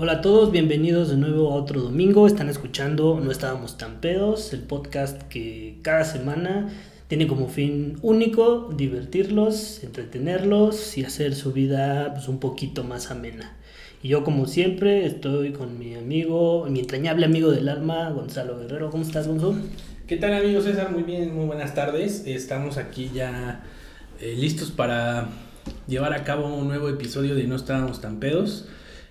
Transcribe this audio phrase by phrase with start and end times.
[0.00, 2.28] Hola a todos, bienvenidos de nuevo a otro domingo.
[2.28, 6.68] Están escuchando No estábamos tan pedos, el podcast que cada semana
[7.08, 13.56] tiene como fin único divertirlos, entretenerlos y hacer su vida pues, un poquito más amena.
[14.00, 18.90] Y yo como siempre estoy con mi amigo, mi entrañable amigo del alma, Gonzalo Guerrero.
[18.90, 19.56] ¿Cómo estás, Gonzalo?
[20.06, 20.92] ¿Qué tal amigos César?
[20.92, 22.22] Muy bien, muy buenas tardes.
[22.24, 23.64] Estamos aquí ya
[24.20, 25.26] eh, listos para
[25.88, 28.68] llevar a cabo un nuevo episodio de No estábamos tan pedos.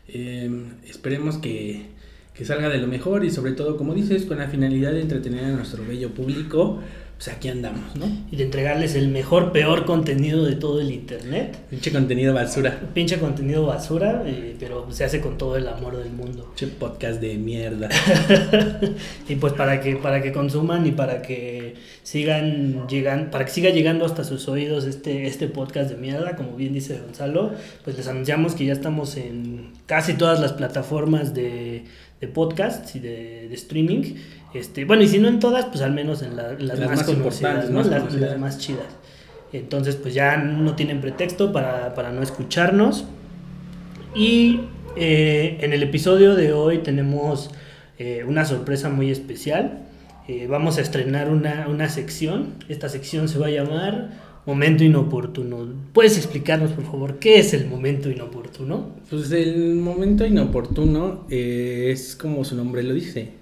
[0.08, 0.50] Eh,
[0.88, 1.86] esperemos que,
[2.34, 5.46] que salga de lo mejor y sobre todo, como dices, con la finalidad de entretener
[5.46, 6.80] a nuestro bello público
[7.18, 8.06] pues aquí andamos, ¿no?
[8.32, 11.58] Y de entregarles el mejor, peor contenido de todo el internet.
[11.68, 12.80] Pinche contenido basura.
[12.94, 16.54] Pinche contenido basura, eh, pero se hace con todo el amor del mundo.
[16.56, 17.90] Pinche podcast de mierda.
[19.28, 21.74] y pues para que, para que consuman y para que
[22.08, 26.56] sigan llegando, para que siga llegando hasta sus oídos este, este podcast de mierda, como
[26.56, 27.52] bien dice Gonzalo,
[27.84, 31.84] pues les anunciamos que ya estamos en casi todas las plataformas de,
[32.22, 34.16] de podcasts y de, de streaming.
[34.54, 38.40] Este, bueno, y si no en todas, pues al menos en las, más, conocidas, las,
[38.40, 38.88] más chidas.
[39.52, 43.04] Entonces, pues ya no tienen pretexto para, no escucharnos.
[44.16, 44.62] Y
[44.96, 47.52] eh, en el episodio de hoy tenemos
[48.00, 49.87] eh, una sorpresa muy especial.
[50.28, 52.56] Eh, vamos a estrenar una, una sección.
[52.70, 55.68] Esta sección se va a llamar Momento inoportuno.
[55.92, 58.92] ¿Puedes explicarnos, por favor, qué es el momento inoportuno?
[59.10, 63.38] Pues el momento inoportuno es como su nombre lo dice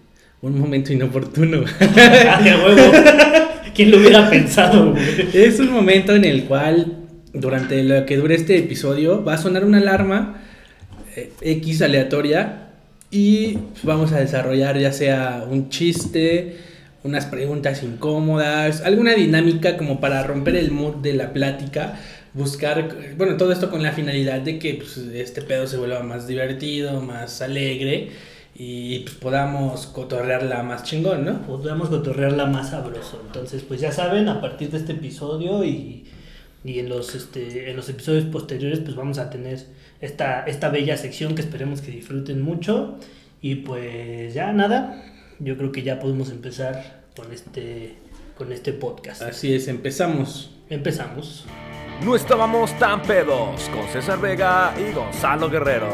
[0.45, 1.63] un momento inoportuno.
[3.75, 4.95] ¿Quién lo hubiera pensado?
[5.33, 6.97] Es un momento en el cual,
[7.33, 10.41] durante lo que dure este episodio, va a sonar una alarma
[11.15, 12.69] eh, X aleatoria
[13.09, 16.57] y vamos a desarrollar ya sea un chiste,
[17.05, 21.99] unas preguntas incómodas, alguna dinámica como para romper el mood de la plática
[22.35, 26.27] buscar, bueno, todo esto con la finalidad de que pues, este pedo se vuelva más
[26.27, 28.09] divertido, más alegre
[28.53, 31.41] y pues podamos cotorrearla más chingón, ¿no?
[31.43, 33.21] Podamos cotorrearla más sabroso.
[33.25, 36.05] Entonces, pues ya saben, a partir de este episodio y,
[36.63, 39.59] y en, los, este, en los episodios posteriores, pues vamos a tener
[40.01, 42.97] esta, esta bella sección que esperemos que disfruten mucho.
[43.41, 45.03] Y pues ya nada,
[45.39, 47.95] yo creo que ya podemos empezar con este,
[48.37, 49.21] con este podcast.
[49.21, 50.51] Así es, empezamos.
[50.69, 51.45] Empezamos.
[52.03, 55.89] No estábamos tan pedos con César Vega y Gonzalo Guerrero.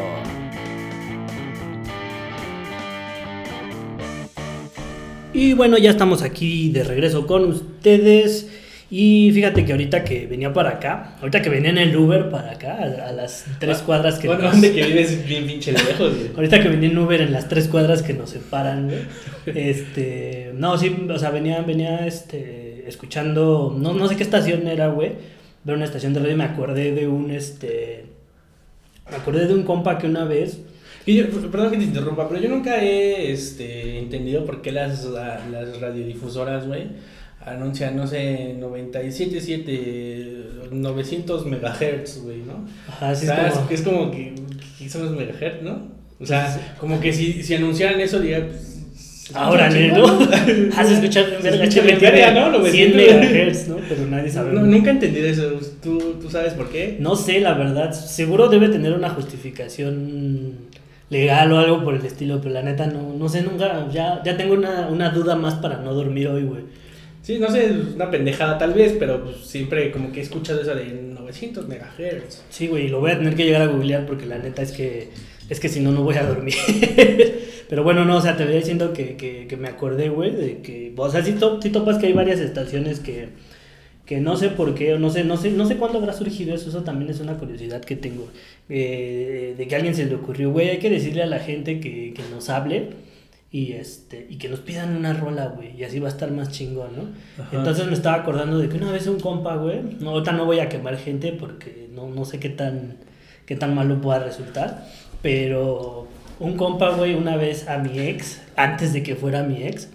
[5.32, 8.50] Y bueno, ya estamos aquí de regreso con ustedes.
[8.94, 12.50] Y fíjate que ahorita que venía para acá, ahorita que venía en el Uber para
[12.50, 16.62] acá, a, las tres ah, cuadras que bueno, ¿dónde que vives bien pinche lejos, ahorita
[16.62, 19.00] que venía en Uber en las tres cuadras que nos separan, güey.
[19.46, 24.88] Este, no, sí, o sea, venía, venía, este, escuchando, no, no sé qué estación era,
[24.88, 25.12] güey,
[25.64, 28.04] pero una estación de radio me acordé de un, este,
[29.10, 30.60] me acordé de un compa que una vez
[31.04, 36.66] perdón que te interrumpa, pero yo nunca he este, entendido por qué las, las radiodifusoras,
[36.66, 36.88] güey,
[37.44, 42.64] anuncian, no sé, 97.7, 900 megahertz, güey, ¿no?
[42.88, 43.70] Ajá, sí, es, como...
[43.70, 44.34] es como que,
[44.78, 45.92] que son los megahertz, ¿no?
[46.20, 48.72] O sea, como que si, si anunciaran eso, diría, pues,
[49.34, 50.04] Ahora, ¿no?
[50.76, 52.64] Has escuchado verga ¿no?
[52.64, 53.76] 100 megahertz, ¿no?
[53.88, 54.52] Pero nadie sabe.
[54.52, 55.58] nunca he entendido eso.
[55.82, 56.96] ¿Tú, ¿Tú sabes por qué?
[56.98, 57.92] No sé, la verdad.
[57.92, 60.56] Seguro debe tener una justificación
[61.08, 64.36] legal o algo por el estilo, pero la neta no, no sé, nunca, ya, ya
[64.36, 66.62] tengo una, una duda más para no dormir hoy, güey.
[67.22, 70.86] Sí, no sé, una pendejada tal vez, pero pues, siempre como que escuchas esa de
[70.86, 72.42] 900 megahertz.
[72.50, 75.10] Sí, güey, lo voy a tener que llegar a googlear porque la neta es que,
[75.48, 76.54] es que si no, no voy a dormir.
[77.68, 80.92] pero bueno, no, o sea, te voy diciendo que, que, me acordé, güey, de que,
[80.96, 83.28] o sea, sí, sí topas que hay varias estaciones que
[84.06, 86.54] que no sé por qué, o no sé, no sé, no sé cuándo habrá surgido
[86.54, 88.28] eso, eso también es una curiosidad que tengo,
[88.68, 91.78] eh, de que a alguien se le ocurrió, güey, hay que decirle a la gente
[91.80, 92.90] que, que nos hable
[93.52, 96.50] y este y que nos pidan una rola, güey, y así va a estar más
[96.50, 97.46] chingón, ¿no?
[97.56, 100.58] Entonces me estaba acordando de que una vez un compa, güey, no, ahorita no voy
[100.60, 102.96] a quemar gente porque no, no sé qué tan,
[103.44, 104.86] qué tan malo pueda resultar,
[105.20, 106.08] pero
[106.40, 109.90] un compa, güey, una vez a mi ex, antes de que fuera mi ex,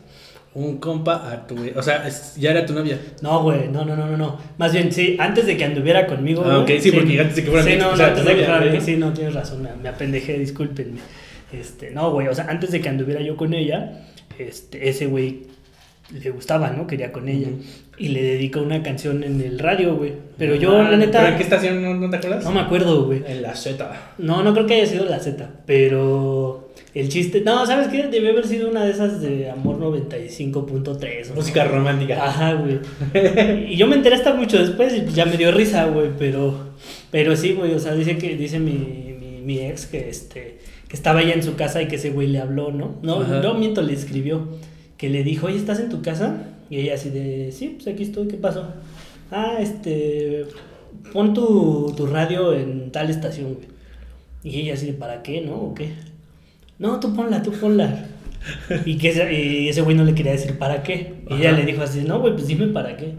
[0.54, 1.56] un compa a tu...
[1.76, 3.00] O sea, ya era tu novia.
[3.22, 4.40] No, güey, no, no, no, no, no.
[4.58, 6.44] Más bien, sí, antes de que anduviera conmigo.
[6.46, 8.81] Ah, ok, sí, porque antes de que fuera Sí, no, no, antes de que fuera
[8.81, 11.00] sí, no, tienes razón, me, me apendejé, discúlpenme.
[11.52, 14.06] Este, no, güey, o sea, antes de que anduviera yo con ella,
[14.38, 15.48] este, ese güey
[16.12, 16.88] le gustaba, ¿no?
[16.88, 17.50] Quería con ella.
[17.98, 20.14] Y le dedicó una canción en el radio, güey.
[20.38, 21.20] Pero yo, la neta.
[21.20, 22.44] ¿Pero en qué estación no, no te acuerdas?
[22.44, 23.24] No me acuerdo, güey.
[23.28, 23.92] En la Z.
[24.18, 25.50] No, no creo que haya sido la Z.
[25.66, 28.08] Pero el chiste, no, ¿sabes qué?
[28.08, 31.34] Debe haber sido una de esas de Amor 95.3.
[31.34, 32.24] Música romántica.
[32.24, 32.80] Ajá, güey.
[33.72, 36.70] y yo me enteré hasta mucho después y ya me dio risa, güey, pero,
[37.12, 41.19] pero sí, güey, o sea, dice que, dice mi, mi ex que este que estaba
[41.19, 42.95] allá en su casa y que ese güey le habló, ¿no?
[43.01, 43.42] No, Ajá.
[43.42, 44.48] no miento, le escribió
[44.98, 46.45] que le dijo, oye, ¿estás en tu casa?
[46.69, 48.66] Y ella así de, sí, pues aquí estoy, ¿qué pasó?
[49.31, 50.45] Ah, este,
[51.13, 53.68] pon tu, tu radio en tal estación, güey.
[54.44, 55.56] Y ella así de, ¿para qué, no?
[55.56, 55.89] ¿O qué?
[56.80, 58.06] No, tú ponla, tú ponla.
[58.86, 61.16] Y que ese, y ese güey no le quería decir para qué.
[61.30, 63.13] Y ella le dijo así, no, güey, pues dime para qué.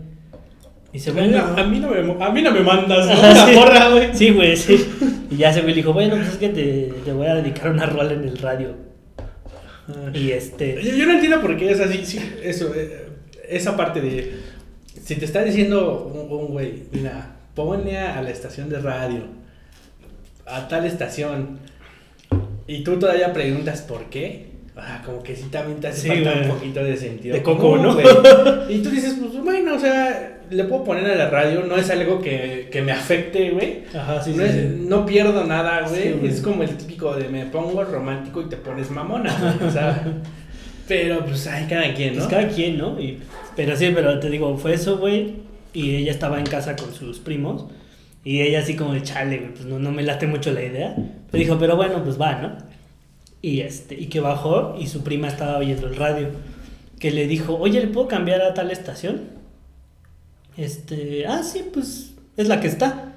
[0.91, 3.13] Y dice, A bueno, mí no me, a mí no me mandas, ¿no?
[3.13, 3.55] Ajá, La sí.
[3.55, 4.09] porra, güey.
[4.15, 4.87] Sí, güey, sí.
[5.31, 7.87] Y ya ese güey dijo, bueno, pues es que te, te voy a dedicar una
[7.87, 8.75] rola en el radio.
[10.13, 10.83] Y este.
[10.83, 13.07] Yo, yo no entiendo por qué es así, sí, eso, eh,
[13.49, 14.35] esa parte de,
[15.03, 19.21] si te está diciendo un, un güey, mira, ponle a la estación de radio,
[20.47, 21.59] a tal estación,
[22.67, 26.33] y tú todavía preguntas por qué, ah, como que sí también te hace Sí, falta
[26.33, 26.45] güey.
[26.45, 27.35] un poquito de sentido.
[27.35, 27.95] De coco, ¿no?
[27.95, 28.07] güey.
[28.69, 31.91] Y tú dices, pues bueno, o sea, le puedo poner a la radio, no es
[31.91, 33.85] algo que, que me afecte, güey.
[33.95, 34.85] Ajá, sí, no, sí, es- sí.
[34.89, 36.27] no pierdo nada, güey.
[36.27, 39.69] Es como el típico de me pongo romántico y te pones mamona, güey.
[39.69, 40.03] O sea,
[40.89, 42.25] pero pues hay cada quien, ¿no?
[42.25, 43.01] Pues cada quien, ¿no?
[43.01, 43.19] Y,
[43.57, 45.35] pero sí, pero te digo, fue eso, güey.
[45.75, 47.67] Y ella estaba en casa con sus primos.
[48.25, 50.95] Y ella así como de chale, güey, pues no, no me late mucho la idea.
[51.31, 52.57] Pero dijo, pero bueno, pues va, ¿no?
[53.41, 56.29] Y este, y que bajó y su prima estaba oyendo el radio.
[56.99, 59.21] Que le dijo, oye, ¿le puedo cambiar a tal estación?
[60.59, 63.15] Este, ah, sí, pues es la que está.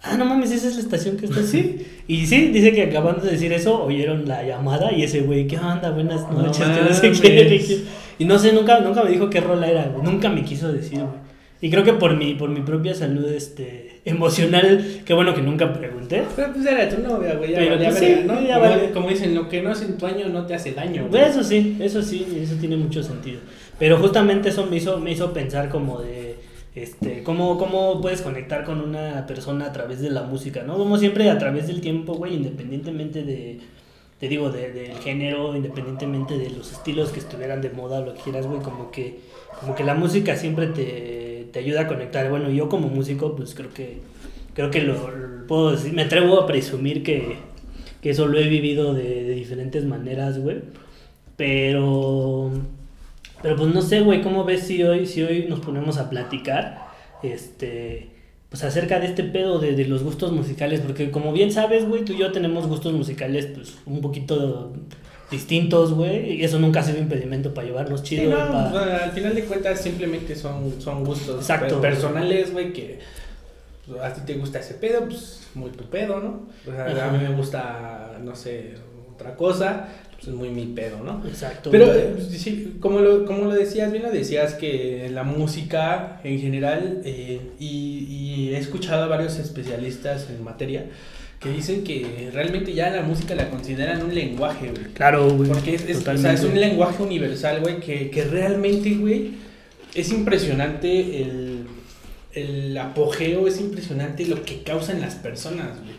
[0.00, 1.84] Ah, no mames, esa es la estación que está así.
[2.08, 5.58] Y sí, dice que acabando de decir eso, oyeron la llamada y ese güey, ¿qué
[5.58, 5.90] onda?
[5.90, 7.84] Buenas No noches, que no sé qué.
[8.18, 10.02] Y no sé, nunca, nunca me dijo qué rola era, güey.
[10.02, 11.28] Nunca me quiso decir, güey.
[11.60, 15.72] Y creo que por mi, por mi propia salud este, emocional, qué bueno que nunca
[15.72, 16.22] pregunté.
[16.36, 17.50] Pero pues era tu novia, güey.
[17.50, 18.40] Ya Pero, pues, verga, ¿no?
[18.40, 18.90] ya como, vale.
[18.92, 21.08] como dicen, lo que no hace en tu año no te hace daño.
[21.10, 23.40] Pues eso sí, eso sí, eso tiene mucho sentido.
[23.78, 26.27] Pero justamente eso me hizo, me hizo pensar como de,
[26.82, 30.76] este, cómo, cómo puedes conectar con una persona a través de la música, ¿no?
[30.78, 33.60] Como siempre a través del tiempo, güey, independientemente de,
[34.20, 38.20] te digo, de- del género, independientemente de los estilos que estuvieran de moda, lo que
[38.22, 39.20] quieras, güey, como que,
[39.60, 42.28] como que la música siempre te, te ayuda a conectar.
[42.30, 43.98] Bueno, yo como músico, pues creo que,
[44.54, 47.36] creo que lo, puedo decir, me atrevo a presumir que,
[48.02, 50.58] que eso lo he vivido de, de diferentes maneras, güey.
[51.36, 52.50] Pero,
[53.42, 56.88] pero pues no sé, güey, ¿cómo ves si hoy, si hoy nos ponemos a platicar,
[57.22, 58.10] este,
[58.48, 60.80] pues acerca de este pedo de, de los gustos musicales?
[60.80, 64.72] Porque como bien sabes, güey, tú y yo tenemos gustos musicales, pues, un poquito
[65.30, 69.04] distintos, güey, y eso nunca ha sido impedimento para llevarnos Sí, chido, no, o sea,
[69.04, 71.80] al final de cuentas simplemente son, son gustos Exacto.
[71.80, 72.98] personales, güey, que
[73.86, 76.48] pues, a ti te gusta ese pedo, pues muy tu pedo, ¿no?
[76.66, 78.74] O sea, a mí me gusta, no sé,
[79.14, 81.22] otra cosa, pues es muy mi pedo, ¿no?
[81.26, 81.70] Exacto.
[81.70, 86.40] Pero eh, sí, como lo, como lo decías, bien lo decías que la música en
[86.40, 88.06] general, eh, y,
[88.48, 90.86] y he escuchado a varios especialistas en materia
[91.38, 94.92] que dicen que realmente ya la música la consideran un lenguaje, güey.
[94.92, 95.48] claro, güey.
[95.48, 99.34] Porque es, es- o sea, es un lenguaje universal, güey, que, que realmente, güey,
[99.94, 101.60] es impresionante el,
[102.34, 105.94] el apogeo, es impresionante lo que causan las personas, güey.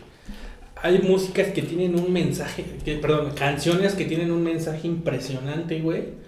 [0.82, 6.20] Hay músicas que tienen un mensaje, que, perdón, canciones que tienen un mensaje impresionante, güey.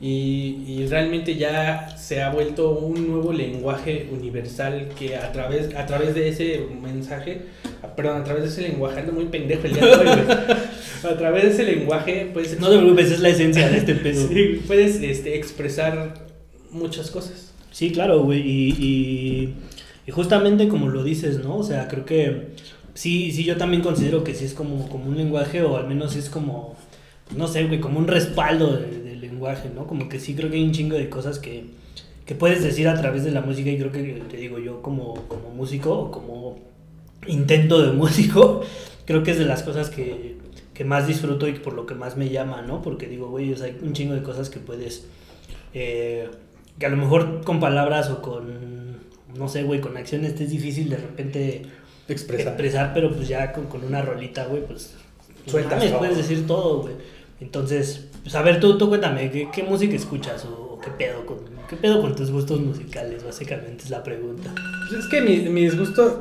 [0.00, 5.86] Y, y realmente ya se ha vuelto un nuevo lenguaje universal que a través, a
[5.86, 7.42] través de ese mensaje,
[7.82, 10.36] ah, perdón, a través de ese lenguaje, ando muy pendejo el día de hoy, güey.
[11.04, 14.26] A través de ese lenguaje puedes, No te preocupes, es la esencia de este pedo.
[14.26, 16.14] Sí, puedes este, expresar
[16.70, 17.52] muchas cosas.
[17.70, 18.40] Sí, claro, güey.
[18.40, 19.54] Y, y,
[20.06, 21.58] y justamente como lo dices, ¿no?
[21.58, 22.54] O sea, creo que
[22.94, 26.16] sí, sí, yo también considero que sí es como, como un lenguaje, o al menos
[26.16, 26.76] es como,
[27.36, 29.86] no sé, güey, como un respaldo de- del lenguaje, ¿no?
[29.86, 31.64] Como que sí creo que hay un chingo de cosas que,
[32.26, 35.14] que puedes decir a través de la música, y creo que, te digo yo, como,
[35.28, 36.58] como músico, o como
[37.26, 38.62] intento de músico,
[39.06, 40.36] creo que es de las cosas que,
[40.74, 42.82] que más disfruto y por lo que más me llama, ¿no?
[42.82, 45.06] Porque digo, güey, o sea, hay un chingo de cosas que puedes,
[45.72, 46.28] eh,
[46.78, 48.98] que a lo mejor con palabras o con,
[49.36, 51.62] no sé, güey, con acciones te es difícil de repente
[52.08, 52.48] Expresar.
[52.48, 54.94] expresar, pero pues ya con, con una rolita, güey, pues
[55.46, 55.98] Sueltas mames, todo.
[55.98, 56.94] puedes decir todo, güey.
[57.40, 61.26] Entonces, pues a ver, tú, tú cuéntame, ¿qué, qué música escuchas o, o qué pedo
[61.26, 63.24] con qué pedo con tus gustos musicales?
[63.24, 64.50] Básicamente es la pregunta.
[64.88, 66.12] Pues es que mi- mis gustos.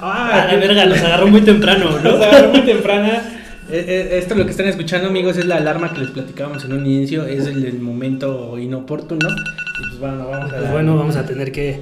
[0.00, 2.10] Ah, la verga, los agarró muy temprano, ¿no?
[2.10, 3.36] agarró muy temprana.
[3.70, 6.72] Eh, eh, Esto lo que están escuchando, amigos, es la alarma que les platicábamos en
[6.72, 7.24] un inicio.
[7.24, 9.28] Es el, del momento inoportuno.
[9.28, 11.80] Y pues bueno, vamos a Pues bueno, vamos a tener que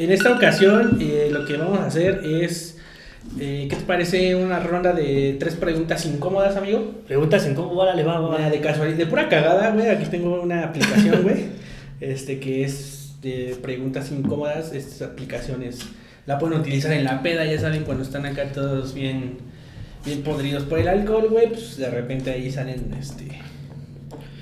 [0.00, 2.78] En esta ocasión, eh, lo que vamos a hacer es.
[3.38, 7.02] eh, ¿Qué te parece una ronda de tres preguntas incómodas, amigo?
[7.06, 8.38] preguntas en cómo, órale, va, va, va.
[8.38, 9.90] Mira, de casualidad, de pura cagada, güey.
[9.90, 11.48] Aquí tengo una aplicación, güey.
[12.00, 14.72] este que es de preguntas incómodas.
[14.72, 15.80] Estas aplicaciones
[16.24, 19.36] la pueden utilizar en la peda, ya saben, cuando están acá todos bien,
[20.06, 23.38] bien podridos por el alcohol, güey, pues de repente ahí salen, este,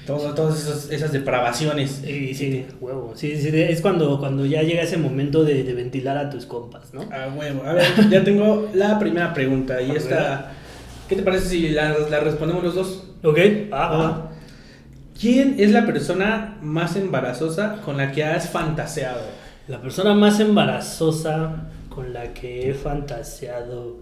[0.09, 2.01] todo, todas esas, esas depravaciones.
[2.05, 3.13] Sí, sí, huevo.
[3.15, 6.95] Sí, sí, es cuando, cuando ya llega ese momento de, de ventilar a tus compas,
[6.95, 7.03] ¿no?
[7.13, 7.63] A huevo.
[7.65, 10.53] A ver, ya tengo la primera pregunta y esta,
[11.09, 13.05] ¿qué te parece si la, la respondemos los dos?
[13.23, 13.39] Ok.
[13.71, 13.91] Ah, Ah.
[13.93, 14.31] ah.
[15.21, 19.21] ¿Quién es la persona más embarazosa con la que has fantaseado?
[19.67, 23.97] La persona más embarazosa con la que he fantaseado.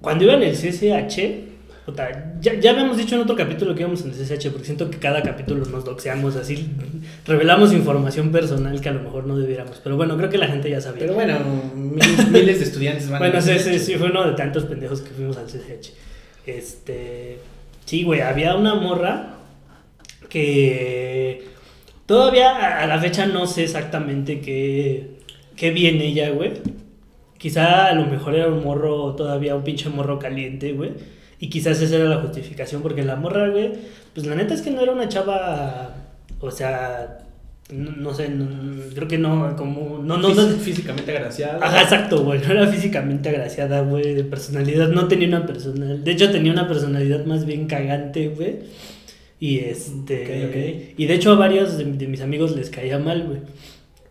[0.00, 1.55] Cuando iba en el CCH,
[1.86, 4.90] puta, ya, ya habíamos dicho en otro capítulo que íbamos en el CCH, porque siento
[4.90, 6.68] que cada capítulo nos doxeamos así,
[7.26, 9.80] revelamos información personal que a lo mejor no debiéramos.
[9.82, 11.00] Pero bueno, creo que la gente ya sabía.
[11.00, 11.38] Pero bueno,
[11.74, 15.00] miles, miles de estudiantes van Bueno, a sí, sí, sí, fue uno de tantos pendejos
[15.00, 15.92] que fuimos al CCH.
[16.46, 17.38] Este.
[17.84, 19.34] Sí, güey, había una morra
[20.28, 21.44] que.
[22.06, 25.18] Todavía a- la fecha no sé exactamente qué,
[25.56, 26.52] qué viene ella, güey.
[27.38, 30.92] Quizá a lo mejor era un morro, todavía un pinche morro caliente, güey.
[31.38, 33.72] Y quizás esa era la justificación, porque la morra, güey,
[34.14, 35.94] pues la neta es que no era una chava.
[36.40, 37.18] O sea.
[37.68, 38.46] No, no sé, no-
[38.94, 39.98] creo que no, como.
[39.98, 41.58] No, no, no, Fís- físicamente agraciada.
[41.60, 42.40] Ajá, exacto, güey.
[42.40, 44.14] No era físicamente agraciada, güey.
[44.14, 44.88] De personalidad.
[44.88, 45.96] No tenía una personalidad.
[45.96, 48.58] De hecho, tenía una personalidad más bien cagante, güey.
[49.40, 50.22] Y este.
[50.22, 50.94] Ok, ok.
[50.96, 53.40] Y de hecho, a varios de, de mis amigos les caía mal, güey.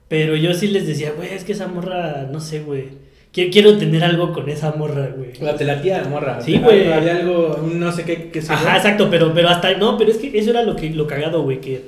[0.10, 3.05] Pero yo sí les decía, güey, es que esa morra, no sé, güey.
[3.36, 5.34] Quiero, quiero tener algo con esa morra, güey.
[5.42, 6.40] La te latía la morra.
[6.40, 6.90] Sí, güey.
[6.90, 8.54] Había algo, no sé qué, qué yo.
[8.54, 9.74] Ajá, exacto, pero, pero hasta.
[9.74, 11.60] No, pero es que eso era lo que lo cagado, güey.
[11.60, 11.82] Que.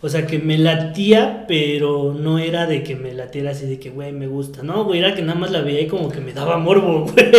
[0.00, 3.90] O sea, que me latía, pero no era de que me latiera así de que,
[3.90, 4.62] güey, me gusta.
[4.62, 7.32] No, güey, era que nada más la veía y como que me daba morbo, güey.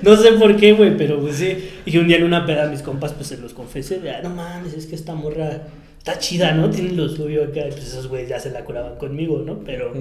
[0.00, 1.68] no sé por qué, güey, pero pues sí.
[1.84, 4.00] Y un día en una peda a mis compas, pues se los confesé.
[4.00, 5.64] De, ah, no mames, es que esta morra
[5.98, 6.70] está chida, ¿no?
[6.70, 7.68] Tiene lo suyo acá.
[7.68, 9.58] Y pues esos güeyes ya se la curaban conmigo, ¿no?
[9.66, 9.92] Pero.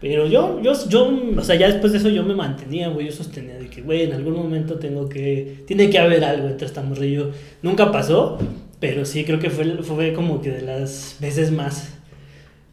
[0.00, 3.12] Pero yo, yo, yo, o sea, ya después de eso yo me mantenía, güey, yo
[3.12, 6.84] sostenía de que, güey, en algún momento tengo que, tiene que haber algo entre esta
[7.04, 7.30] yo.
[7.62, 8.38] Nunca pasó,
[8.78, 11.94] pero sí creo que fue, fue como que de las veces más,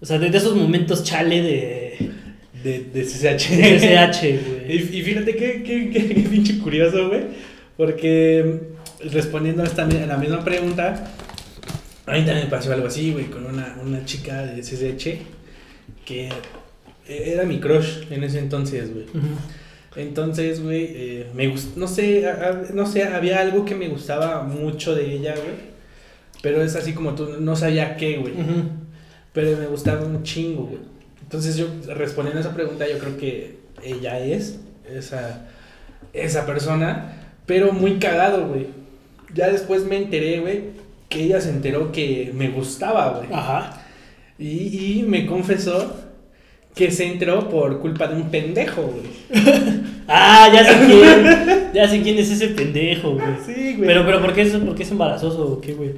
[0.01, 2.11] o sea, de, de esos momentos chale de,
[2.63, 3.49] De, de CCH.
[3.49, 4.97] de CCH, Y, güey.
[4.99, 7.23] y fíjate qué, qué, qué, qué pinche curioso, güey.
[7.75, 8.59] Porque
[9.11, 11.11] respondiendo a, esta, a la misma pregunta,
[12.05, 15.21] a mí también me pasó algo así, güey, con una, una chica de CCH
[16.05, 16.29] que
[17.07, 19.05] era mi crush en ese entonces, güey.
[19.95, 24.43] Entonces, güey, eh, me gust- no sé, a- no sé, había algo que me gustaba
[24.43, 25.75] mucho de ella, güey.
[26.41, 28.33] Pero es así como tú, no sabía qué, güey.
[29.33, 30.79] Pero me gustaba un chingo, güey.
[31.21, 34.59] Entonces yo, respondiendo a esa pregunta, yo creo que ella es
[34.93, 35.47] esa,
[36.13, 37.13] esa persona,
[37.45, 38.67] pero muy cagado, güey.
[39.33, 40.61] Ya después me enteré, güey,
[41.09, 43.27] que ella se enteró que me gustaba, güey.
[43.33, 43.81] Ajá.
[44.37, 45.95] Y, y me confesó
[46.75, 49.43] que se enteró por culpa de un pendejo, güey.
[50.07, 53.25] Ah, ya sé quién, ya sé quién es ese pendejo, güey.
[53.43, 53.87] Sí, güey.
[53.87, 55.93] Pero, pero, ¿por qué es, por qué es embarazoso o qué, güey?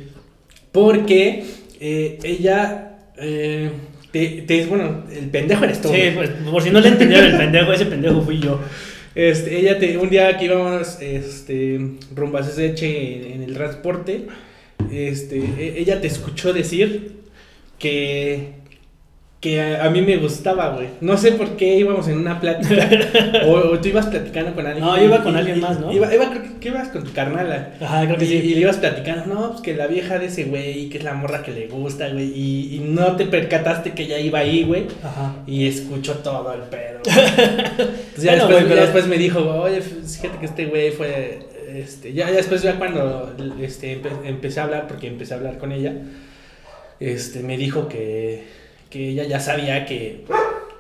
[0.72, 1.44] Porque
[1.82, 3.70] eh, ella, eh,
[4.12, 5.90] te, te- bueno, el pendejo eres tú.
[5.90, 6.14] Sí, güey.
[6.16, 8.62] pues, por si no le entendieron el pendejo, ese pendejo fui yo.
[9.14, 11.82] Este, ella te, un día que íbamos este,
[12.16, 14.28] rumbo a en, en el transporte,
[14.90, 17.14] este, e- ella te escuchó decir
[17.78, 18.54] que,
[19.40, 20.88] que a, a mí me gustaba, güey.
[21.00, 22.90] No sé por qué íbamos en una plática.
[23.46, 24.84] o, o tú ibas platicando con alguien.
[24.84, 25.92] No, yo iba con y- alguien y- más, ¿no?
[25.94, 27.74] Iba, iba- creo que, que ibas con tu carnala.
[27.80, 28.34] Ajá, creo que y, sí.
[28.36, 31.14] y le ibas platicando, no, pues que la vieja de ese güey, que es la
[31.14, 32.26] morra que le gusta, güey.
[32.36, 34.86] Y, no te percataste que ella iba ahí, güey.
[35.04, 35.36] Ajá.
[35.46, 37.00] Y escuchó todo el pedo.
[37.06, 41.40] Entonces ya, Bueno, después, ya pero- después me dijo, oye, fíjate que este güey fue.
[41.76, 45.58] Este, ya, ya después, ya cuando este, empe- empecé a hablar, porque empecé a hablar
[45.60, 45.94] con ella,
[47.00, 48.46] este, me dijo que,
[48.90, 50.24] que ella ya sabía que,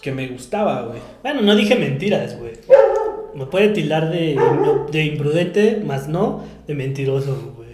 [0.01, 0.99] que me gustaba, güey.
[1.23, 2.53] Bueno, no dije mentiras, güey.
[3.35, 4.37] Me puede tildar de,
[4.91, 7.67] de imprudente, más no de mentiroso, güey.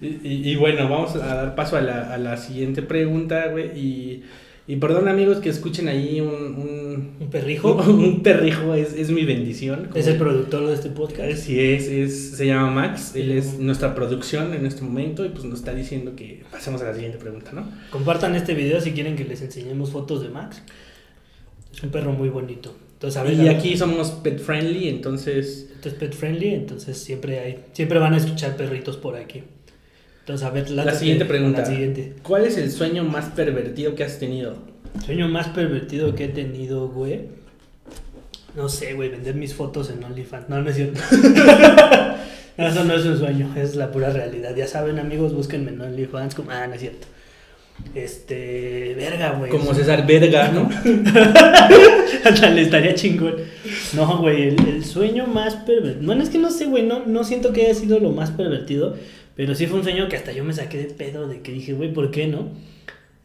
[0.00, 3.66] Y, y- y bueno, vamos a dar paso a la, a la siguiente pregunta, güey.
[3.78, 4.24] Y,
[4.68, 6.28] y perdón, amigos, que escuchen ahí un.
[6.28, 6.78] un
[7.20, 7.74] ¿Un perrijo?
[7.88, 9.88] Un perrijo es, es mi bendición.
[9.94, 11.38] Es el productor de este podcast.
[11.38, 15.44] Sí, es, es, se llama Max, él es nuestra producción en este momento y pues
[15.44, 17.66] nos está diciendo que pasemos a la siguiente pregunta, ¿no?
[17.90, 20.62] Compartan este video si quieren que les enseñemos fotos de Max.
[21.72, 22.76] Es un perro muy bonito.
[22.92, 26.52] Entonces, a ver, y a ver, aquí somos pet friendly, entonces Esto es pet friendly,
[26.52, 29.44] entonces siempre hay, siempre van a escuchar perritos por aquí.
[30.28, 31.62] Entonces, a ver, la siguiente pregunta.
[31.62, 32.12] La siguiente.
[32.22, 34.58] ¿Cuál es el sueño más pervertido que has tenido?
[35.02, 37.28] Sueño más pervertido que he tenido, güey.
[38.54, 40.50] No sé, güey, vender mis fotos en OnlyFans.
[40.50, 41.00] No, no es cierto.
[42.58, 44.52] No, eso no es un sueño, es la pura realidad.
[44.56, 46.34] Ya saben, amigos, búsquenme en OnlyFans.
[46.34, 46.50] Como...
[46.50, 47.06] Ah, no es cierto.
[47.94, 49.48] Este, verga, güey.
[49.48, 50.68] Como César Verga, ¿no?
[52.54, 53.36] Le estaría chingón.
[53.94, 56.04] No, güey, el, el sueño más pervertido.
[56.04, 58.96] Bueno, es que no sé, güey, no, no siento que haya sido lo más pervertido,
[59.38, 61.72] pero sí fue un sueño que hasta yo me saqué de pedo de que dije,
[61.72, 62.48] güey, ¿por qué no?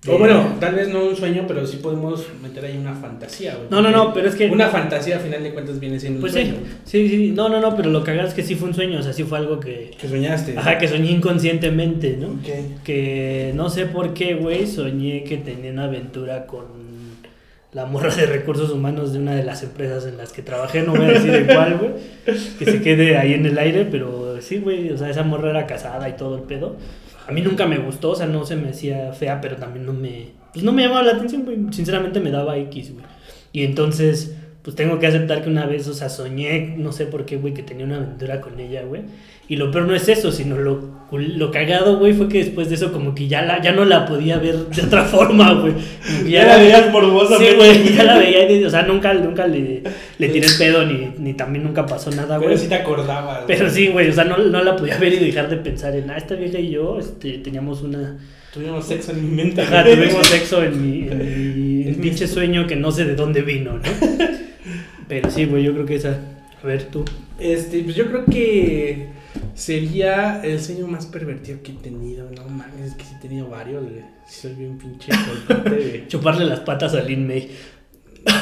[0.06, 3.68] O bueno, tal vez no un sueño, pero sí podemos meter ahí una fantasía, güey.
[3.72, 6.34] No, no, no, pero es que- Una fantasía, a final de cuentas, viene siendo Pues
[6.36, 6.60] un sí, sueño.
[6.84, 9.02] sí, sí, no, no, no, pero lo cagado es que sí fue un sueño, o
[9.02, 10.58] sea, sí fue algo que, Que soñaste.
[10.58, 12.28] ajá, que soñé inconscientemente, ¿no?
[12.32, 12.84] Ok.
[12.84, 16.66] Que no sé por qué, güey, soñé que tenía una aventura con
[17.72, 20.94] la morra de recursos humanos de una de las empresas en las que trabajé, no
[20.94, 21.92] voy a decir en cuál, güey,
[22.60, 25.68] que se quede ahí en el aire, pero sí, güey, o sea, esa morra era
[25.68, 26.78] casada y todo el pedo.
[27.28, 29.94] A mí nunca me gustó, o sea, no se me hacía fea, pero también no
[29.94, 33.06] me, pues no me llamaba la atención, güey, sinceramente me daba X, güey.
[33.54, 37.26] Y entonces, pues tengo que aceptar que una vez, o sea, soñé, no sé por
[37.26, 39.02] qué, güey, que tenía una aventura con ella, güey.
[39.50, 42.76] Y lo peor no es eso, sino lo, lo cagado, güey, fue que después de
[42.76, 45.74] eso como que ya, la, ya no la podía ver de otra forma, güey.
[46.24, 47.50] Que Ya la veías morbosamente.
[47.52, 49.84] Sí, güey, ya la veía, y, o sea, nunca, nunca le,
[50.18, 52.48] le tiré el pedo, ni, ni también nunca pasó nada, güey.
[52.52, 53.42] Pero sí te acordabas.
[53.46, 56.10] Pero sí, güey, o sea, no, no la podía ver y dejar de pensar en,
[56.10, 58.18] ah, esta vieja y yo, este, teníamos una...
[58.54, 59.62] Tuvimos sexo en mi mente.
[59.62, 63.16] Ajá, tuvimos sexo en mi, en mi En mi- pinche sueño que no sé de
[63.16, 63.82] dónde vino, ¿no?
[65.14, 66.18] Pero sí, güey, yo creo que esa...
[66.64, 67.06] A ver, tú.
[67.38, 69.10] Este, pues yo creo que
[69.54, 72.32] sería el sueño más pervertido que he tenido.
[72.32, 74.02] No mames, es que sí he tenido varios, güey.
[74.28, 75.12] Soy bien pinche
[75.70, 76.08] güey.
[76.08, 77.48] Chuparle las patas a Lin May.
[78.24, 78.38] Pues,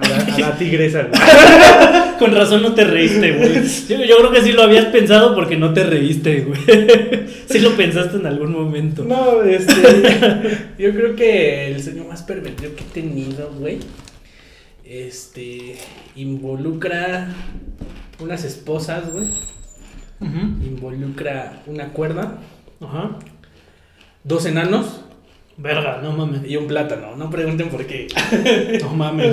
[0.00, 1.20] a, la, a la tigresa, güey.
[2.18, 3.62] Con razón no te reíste, güey.
[3.86, 6.60] Yo, yo creo que sí lo habías pensado porque no te reíste, güey.
[7.50, 9.04] Sí lo pensaste en algún momento.
[9.04, 9.74] No, este.
[10.78, 13.80] yo creo que el sueño más pervertido que he tenido, güey.
[14.90, 15.76] Este.
[16.16, 17.28] Involucra
[18.18, 19.28] unas esposas, güey.
[20.20, 20.64] Ujú.
[20.66, 22.40] Involucra una cuerda,
[22.80, 23.16] Ajá.
[24.24, 25.02] dos enanos
[25.56, 26.42] Verga, no mames.
[26.44, 27.14] y un plátano.
[27.16, 28.08] No pregunten por qué.
[28.82, 29.32] No mames.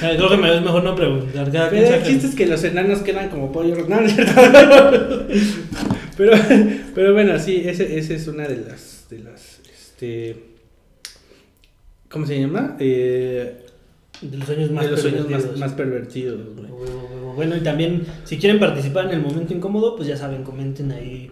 [0.00, 1.52] Ay, Creo que me es mejor no preguntar.
[1.52, 3.76] Cada Pero el chiste es que los enanos quedan como pollo.
[3.86, 5.26] No, no cierto.
[6.16, 6.32] pero,
[6.94, 9.06] pero bueno, sí, ese, ese es una de las.
[9.10, 10.42] De las este,
[12.08, 12.76] ¿Cómo se llama?
[12.80, 13.66] Eh,
[14.20, 15.58] De los sueños más de los sueños más, pervertidos.
[15.60, 16.68] más pervertidos, güey.
[17.36, 21.30] Bueno, y también, si quieren participar en el momento incómodo, pues ya saben, comenten ahí.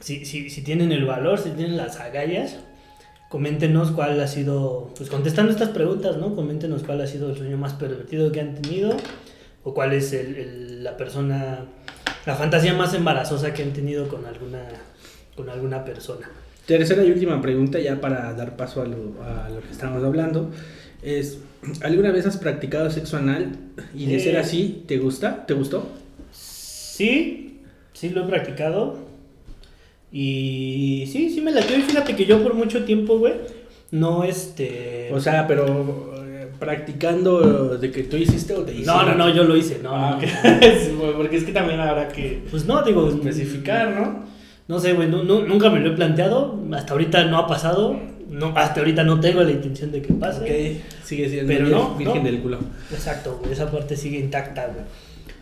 [0.00, 2.58] Si, si, si tienen el valor, si tienen las agallas,
[3.28, 6.34] coméntenos cuál ha sido, pues contestando estas preguntas, ¿no?
[6.36, 8.96] Coméntenos cuál ha sido el sueño más pervertido que han tenido,
[9.64, 11.60] o cuál es el, el- la persona,
[12.26, 14.62] la fantasía más embarazosa que han tenido con alguna,
[15.36, 16.28] con alguna persona.
[16.66, 20.50] Tercera y última pregunta, ya para dar paso a lo, a lo que estamos hablando,
[21.02, 21.38] es,
[21.82, 23.56] ¿alguna vez has practicado sexo anal?
[23.94, 24.20] Y de Eh.
[24.20, 25.44] ser así, ¿te gusta?
[25.46, 25.88] ¿Te gustó?
[26.32, 27.60] Sí,
[27.92, 28.98] sí lo he practicado.
[30.10, 31.76] Y sí, sí me latió.
[31.78, 33.34] Y fíjate que yo por mucho tiempo, güey,
[33.90, 35.10] no este.
[35.12, 38.90] O sea, pero eh, practicando de que tú hiciste o te hiciste.
[38.92, 39.94] no, no, no, yo lo hice, no.
[39.94, 41.12] Ah, no.
[41.16, 43.08] Porque es que también habrá que Pues no, digo.
[43.08, 44.24] especificar, ¿no?
[44.68, 46.62] No sé, güey, nu- nu- nunca me lo he planteado.
[46.72, 47.98] Hasta ahorita no ha pasado.
[48.32, 50.80] No, hasta ahorita no tengo la intención de que pase.
[51.04, 52.30] Sigue siendo Pero virgen- no, virgen no.
[52.30, 52.58] del culo.
[52.90, 54.84] Exacto, güey, esa parte sigue intacta, güey.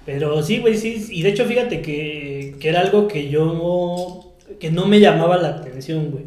[0.05, 1.07] Pero sí, güey, sí.
[1.11, 4.26] Y de hecho, fíjate que, que era algo que yo.
[4.59, 6.24] que no me llamaba la atención, güey.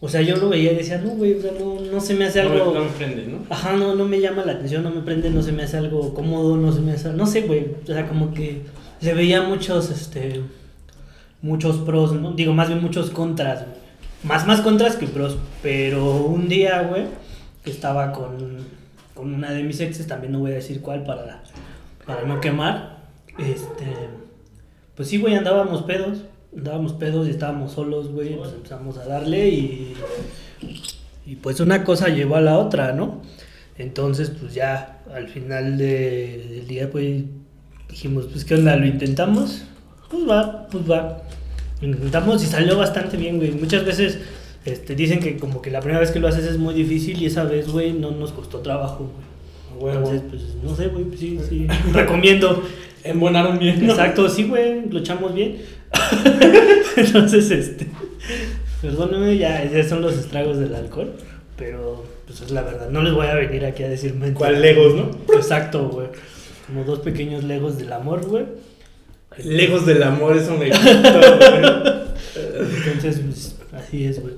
[0.00, 2.26] O sea, yo lo veía y decía, no, güey, o sea, no, no se me
[2.26, 2.54] hace algo.
[2.56, 3.38] No, me- no me prende, ¿no?
[3.50, 6.12] Ajá, no, no me llama la atención, no me prende, no se me hace algo
[6.14, 7.10] cómodo, no se me hace.
[7.12, 7.66] No sé, güey.
[7.82, 8.60] O sea, como que
[9.00, 10.42] le veía muchos, este.
[11.42, 12.32] Muchos pros, ¿no?
[12.32, 13.83] Digo, más bien muchos contras, güey.
[14.24, 15.36] Más, más contras que pros.
[15.62, 17.04] Pero un día, güey,
[17.64, 18.58] estaba con,
[19.14, 21.42] con una de mis exes, también no voy a decir cuál para,
[22.06, 23.04] para no quemar.
[23.38, 23.86] Este.
[24.96, 26.18] Pues sí, güey, andábamos pedos.
[26.56, 28.36] Andábamos pedos y estábamos solos, güey.
[28.36, 29.94] Pues empezamos a darle y.
[31.26, 33.22] Y pues una cosa llevó a la otra, ¿no?
[33.76, 37.24] Entonces, pues ya al final de- del día, pues
[37.88, 39.64] dijimos, pues qué onda, lo intentamos.
[40.10, 41.22] Pues va, pues va.
[41.80, 43.52] Intentamos y salió bastante bien, güey.
[43.52, 44.18] Muchas veces
[44.64, 47.26] este, dicen que como que la primera vez que lo haces es muy difícil y
[47.26, 49.10] esa vez, güey, no nos costó trabajo,
[49.78, 49.96] güey.
[49.96, 51.66] Entonces, pues no sé, güey, pues, sí, sí.
[51.92, 52.62] Recomiendo.
[53.02, 53.92] Embonaron bien, ¿no?
[53.92, 55.58] Exacto, sí, güey, lo echamos bien.
[56.96, 57.86] Entonces, este.
[58.80, 61.14] Perdóname, ya, ya son los estragos del alcohol.
[61.56, 62.88] Pero, pues es la verdad.
[62.88, 64.38] No les voy a venir aquí a decir mentiras.
[64.38, 65.10] ¿Cuál Legos, no?
[65.34, 66.08] Exacto, güey.
[66.66, 68.44] Como dos pequeños legos del amor, güey.
[69.42, 72.04] Lejos del amor, eso me gusta, güey.
[72.86, 74.34] Entonces, pues, así es, güey.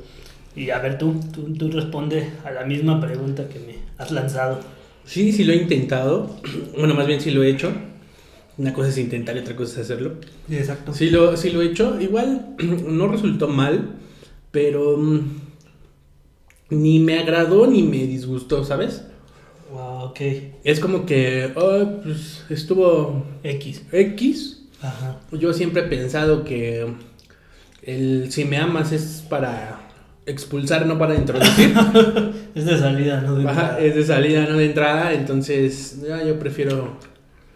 [0.54, 4.60] Y a ver, tú, tú, tú responde a la misma pregunta que me has lanzado.
[5.04, 6.30] Sí, sí lo he intentado.
[6.76, 7.72] Bueno, más bien sí lo he hecho.
[8.58, 10.14] Una cosa es intentar y otra cosa es hacerlo.
[10.48, 10.94] Sí, exacto.
[10.94, 12.00] Sí lo, sí lo he hecho.
[12.00, 12.56] Igual
[12.88, 13.96] no resultó mal,
[14.50, 15.20] pero mm,
[16.70, 19.04] ni me agradó ni me disgustó, ¿sabes?
[19.72, 20.20] Wow, ok.
[20.64, 23.82] Es como que, oh, pues estuvo X.
[23.92, 24.55] X.
[24.88, 25.16] Ajá.
[25.32, 26.86] Yo siempre he pensado que
[27.82, 29.80] el si me amas es para
[30.26, 31.74] expulsar, no para introducir.
[32.56, 33.34] Es de salida, ¿no?
[33.36, 33.80] De Ajá, entrada.
[33.80, 35.12] es de salida, no de entrada.
[35.12, 36.96] Entonces, ya, yo prefiero.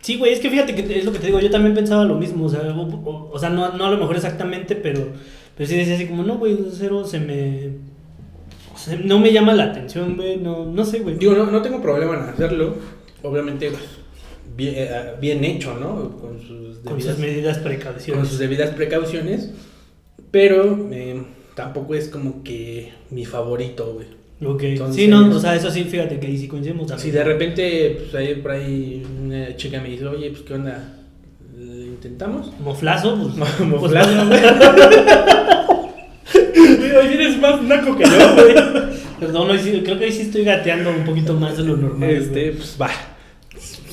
[0.02, 2.16] Sí, güey, es que fíjate que es lo que te digo, yo también pensaba lo
[2.16, 5.08] mismo, o sea, o, o- o sea no, no a lo mejor exactamente, pero,
[5.56, 7.68] pero sí decía así como, no, güey, cero se me...
[8.74, 11.16] o sea, no me llama la atención, güey, no, no sé, güey.
[11.16, 12.76] Digo, no, no tengo problema en hacerlo.
[13.22, 13.82] Obviamente, pues,
[14.56, 16.16] bien, eh, bien hecho, ¿no?
[16.20, 18.28] Con sus Con debidas, sus medidas con precauciones.
[18.28, 19.50] sus debidas precauciones.
[20.30, 21.22] Pero eh,
[21.54, 24.06] tampoco es como que mi favorito, güey.
[24.42, 27.04] Ok, Entonces- sí, no, o sea, eso sí, fíjate que ahí sí coincidimos también.
[27.04, 30.96] Si de repente, pues ahí por ahí una chica me dice, oye, pues qué onda,
[31.58, 32.50] ¿Le ¿intentamos?
[32.60, 33.50] Moflazo, pues...
[33.58, 34.40] pues, Moflazo, güey.
[37.00, 38.54] Oye, eres más naco que yo, güey.
[39.18, 39.48] Perdón,
[39.84, 42.10] creo que hoy sí estoy gateando un poquito más de lo normal.
[42.10, 42.90] Este, pues va.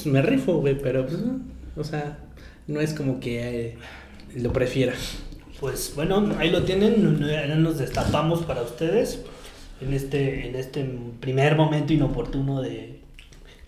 [0.07, 1.39] Me rifo, güey, pero pues, no,
[1.75, 2.19] o sea,
[2.67, 3.77] no es como que eh,
[4.35, 4.93] lo prefiera.
[5.59, 7.19] Pues bueno, ahí lo tienen,
[7.63, 9.21] nos destapamos para ustedes
[9.81, 10.87] en este, en este
[11.19, 12.99] primer momento inoportuno de,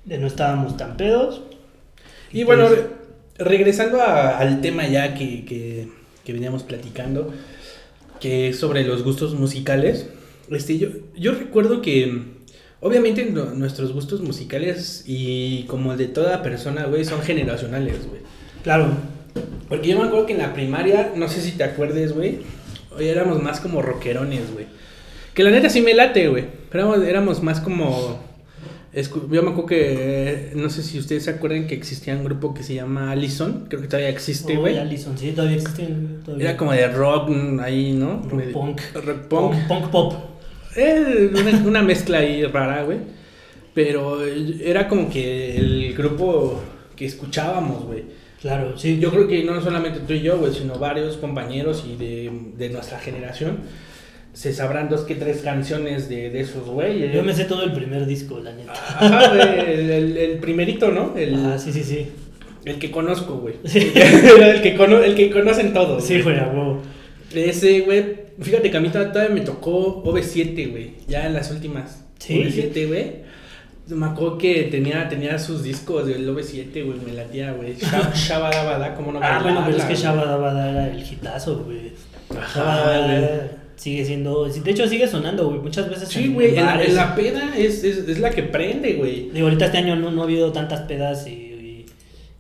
[0.06, 1.42] de no estábamos tan pedos.
[2.32, 2.88] Y bueno, re-
[3.44, 5.88] regresando a- al tema ya que, que,
[6.24, 7.34] que veníamos platicando,
[8.20, 10.10] que es sobre los gustos musicales,
[10.52, 12.24] este, yo, yo recuerdo que
[12.82, 18.22] obviamente nuestros gustos musicales y como el de toda persona, güey, son generacionales, güey.
[18.64, 18.92] Claro,
[19.68, 22.40] Porque yo me acuerdo que en la primaria, no sé si te acuerdes, güey,
[22.96, 24.66] hoy éramos más como rockerones, güey.
[25.34, 28.28] Que la neta sí me late, güey, pero éramos, éramos más como...
[28.92, 32.64] Yo me acuerdo que, no sé si ustedes se acuerdan que existía un grupo que
[32.64, 34.80] se llama Allison, creo que todavía existe, güey.
[34.80, 35.60] Allison, sí, todavía.
[36.26, 36.50] Todavía.
[36.50, 37.30] Era como de rock
[37.62, 38.24] ahí, ¿no?
[38.28, 38.82] Rock punk.
[38.96, 39.52] Rock punk.
[39.54, 40.14] Punk, punk pop.
[40.80, 42.98] Eh, una, una mezcla ahí rara, güey.
[43.74, 46.62] Pero era como que el grupo
[46.96, 48.04] que escuchábamos, güey.
[48.42, 49.00] Claro, sí.
[49.00, 52.70] Yo creo que no solamente tú y yo, güey, sino varios compañeros y de, de
[52.70, 53.60] nuestra generación
[54.32, 57.12] se sabrán dos que tres canciones de, de esos, güey.
[57.12, 58.72] Yo me sé todo el primer disco, la neta.
[58.74, 61.14] Ajá, güey, el, el- el primerito, ¿no?
[61.18, 62.08] El, Ah, sí, sí, sí.
[62.64, 63.56] el que conozco, güey.
[63.66, 63.80] Sí.
[63.96, 66.04] el, que cono- el que conocen todos.
[66.06, 66.82] Sí, güey, a huevo.
[67.34, 68.06] Ese, güey,
[68.42, 72.04] fíjate que a mí todavía me tocó OV7, güey, ya en las últimas.
[72.20, 72.36] Sí.
[72.44, 73.30] OV7, güey.
[73.88, 77.76] Me acuerdo que tenía, tenía sus discos del OV7, güey, me latía, güey.
[77.76, 81.92] Shab- Shabadabada, como no Ah, bueno, pero es que Dabba era el hitazo, güey.
[82.38, 83.28] Ajá, güey.
[83.76, 84.46] sigue siendo.
[84.48, 85.60] De hecho, sigue sonando, güey.
[85.60, 86.08] Muchas veces.
[86.10, 89.32] Sí, güey, la- la peda es, es, es la que prende, güey.
[89.32, 91.49] Digo, ahorita este año no, no ha habido tantas pedas y,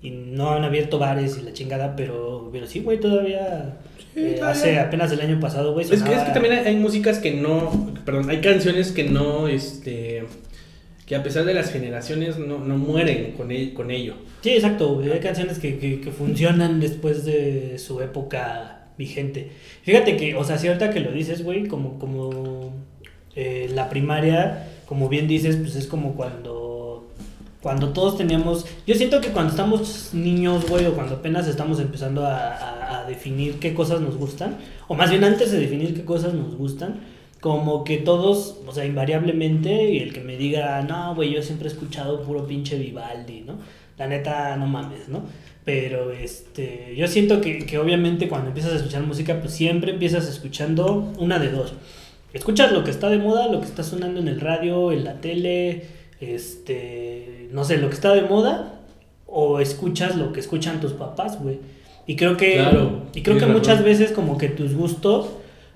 [0.01, 3.77] y, no han abierto bares y la chingada, pero, pero sí, güey, todavía.
[4.13, 5.83] Sí, eh, hace apenas el año pasado, güey.
[5.85, 9.03] Es que, es que sonaba- también hay, hay músicas que no, perdón, hay canciones que
[9.03, 10.23] no, este,
[11.05, 14.15] que a pesar de las generaciones no, no mueren con, el- con ello.
[14.41, 15.01] Sí, exacto.
[15.01, 19.51] Hay canciones que, que, que funcionan después de su época vigente.
[19.83, 22.73] Fíjate que, o sea, si ahorita que lo dices, güey, como, como
[23.35, 26.68] eh, la primaria, como bien dices, pues es como cuando,
[27.61, 28.65] cuando todos teníamos...
[28.87, 33.05] Yo siento que cuando estamos niños, güey, o cuando apenas estamos empezando a, a- a
[33.05, 37.01] definir qué cosas nos gustan, o más bien antes de definir qué cosas nos gustan,
[37.41, 41.67] como que todos, o sea, invariablemente, y el que me diga, no, güey, yo siempre
[41.69, 43.55] he escuchado puro pinche Vivaldi, ¿no?
[43.97, 45.23] La neta, no mames, ¿no?
[45.65, 50.27] Pero este, yo siento que, que obviamente cuando empiezas a escuchar música, pues siempre empiezas
[50.27, 51.73] escuchando una de dos.
[52.33, 55.19] Escuchas lo que está de moda, lo que está sonando en el radio, en la
[55.21, 55.85] tele,
[56.19, 58.79] este, no sé, lo que está de moda,
[59.25, 61.59] o escuchas lo que escuchan tus papás, güey.
[62.07, 65.29] Y creo que, Claro, y creo que muchas veces como que tus gustos,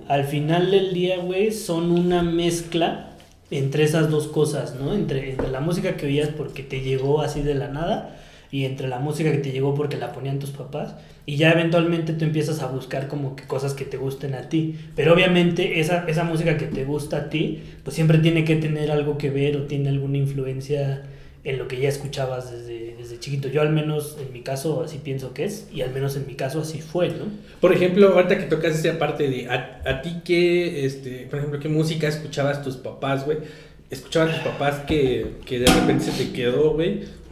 [0.08, 3.12] al final del día, güey, son una mezcla
[3.52, 4.94] entre esas dos cosas, ¿no?
[4.94, 8.18] Entre, entre la música que oías porque te llegó así de la nada
[8.54, 10.94] y entre la música que te llegó porque la ponían tus papás
[11.26, 14.76] y ya eventualmente tú empiezas a buscar como que cosas que te gusten a ti,
[14.96, 18.92] pero obviamente esa, esa música que te gusta a ti pues siempre tiene que tener
[18.92, 21.02] algo que ver o tiene alguna influencia
[21.44, 23.48] en lo que ya escuchabas desde, desde chiquito.
[23.48, 26.36] Yo al menos en mi caso así pienso que es y al menos en mi
[26.36, 27.26] caso así fue, ¿no?
[27.60, 31.60] Por ejemplo, ahorita que tocas esa parte de a, a ti qué, este, por ejemplo,
[31.60, 33.40] qué música escuchabas tus papás, güey.
[33.90, 37.23] Escuchaban tus papás que, que de repente se te quedó, güey.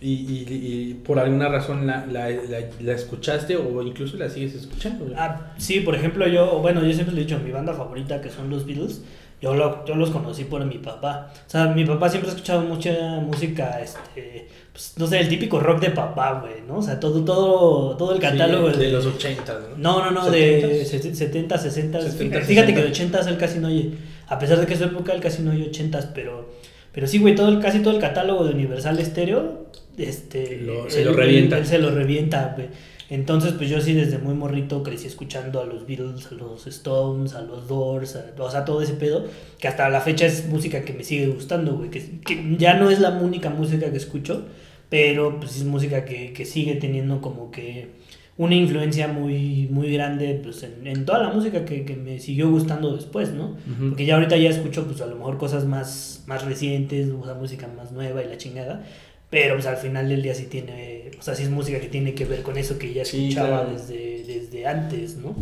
[0.00, 4.54] Y, y, y por alguna razón la, la, la, la escuchaste o incluso la sigues
[4.54, 5.16] escuchando, güey.
[5.18, 8.30] Ah, sí, por ejemplo, yo, bueno, yo siempre le he dicho, mi banda favorita que
[8.30, 9.02] son los Beatles,
[9.40, 11.32] yo, lo, yo los conocí por mi papá.
[11.46, 15.60] O sea, mi papá siempre ha escuchado mucha música, este, pues, no sé, el típico
[15.60, 16.78] rock de papá, güey, ¿no?
[16.78, 20.02] O sea, todo, todo, todo el catálogo Sí, de los 80, ¿no?
[20.02, 21.14] No, no, no, de 70s.
[21.14, 22.12] 70, 60, 60.
[22.12, 23.18] 70, Fíjate que de 60.
[23.18, 23.90] 80 él casi no oye.
[24.28, 26.50] A pesar de que es su época, él casi no hay ochentas, pero,
[26.92, 29.67] pero sí, güey, todo el, casi todo el catálogo de Universal Stereo,
[29.98, 31.58] este, Lo- se él- lo revienta.
[31.58, 32.68] él se lo revienta, güey.
[33.10, 37.34] Entonces, pues yo sí desde muy morrito crecí escuchando a los Beatles, a los Stones,
[37.34, 39.24] a los Doors, a- o sea, todo ese pedo,
[39.58, 42.90] que hasta la fecha es música que me sigue gustando, güey, que, que ya no
[42.90, 44.42] es la única música que escucho,
[44.90, 47.88] pero pues es música que, que sigue teniendo como que
[48.36, 52.48] una influencia muy, muy grande pues, en, en toda la música que, que me siguió
[52.50, 53.56] gustando después, ¿no?
[53.88, 57.34] Porque ya ahorita ya escucho pues a lo mejor cosas más, más recientes, o sea,
[57.34, 58.84] música más nueva y la chingada.
[59.30, 62.14] Pero pues al final del día sí tiene, o sea, sí es música que tiene
[62.14, 63.72] que ver con eso que ya Sí, escuchaba claro.
[63.72, 65.36] desde, desde antes, ¿no?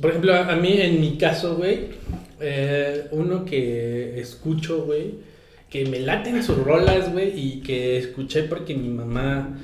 [0.00, 1.88] Por ejemplo, a a mí, en mi caso, güey,
[2.40, 5.14] eh, uno que escucho, güey,
[5.70, 9.58] que me laten sus rolas, güey, y que escuché porque mi mamá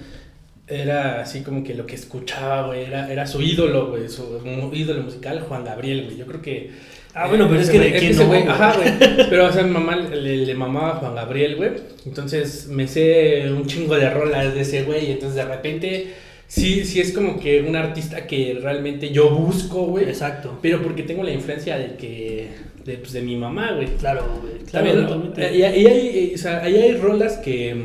[0.66, 4.40] era así como que lo que escuchaba, güey, era, era su ídolo, güey, su
[4.72, 6.16] ídolo musical, Juan Gabriel, güey.
[6.16, 6.70] Yo creo que...
[7.14, 8.32] Ah, bueno, pero es que de quién ese no.
[8.50, 8.88] Ajá, güey.
[9.30, 11.70] Pero, o sea, mi mamá le, le mamaba a Juan Gabriel, güey.
[12.06, 15.08] Entonces me sé un chingo de rolas de ese güey.
[15.08, 16.06] Y entonces de repente,
[16.46, 20.06] sí, sí es como que un artista que realmente yo busco, güey.
[20.06, 20.58] Exacto.
[20.62, 22.48] Pero porque tengo la influencia de que.
[22.86, 23.88] de, pues, de mi mamá, güey.
[23.98, 24.54] Claro, güey.
[24.64, 25.54] Claro, También, totalmente.
[25.54, 27.76] y, y hay, o sea, ahí hay rolas que.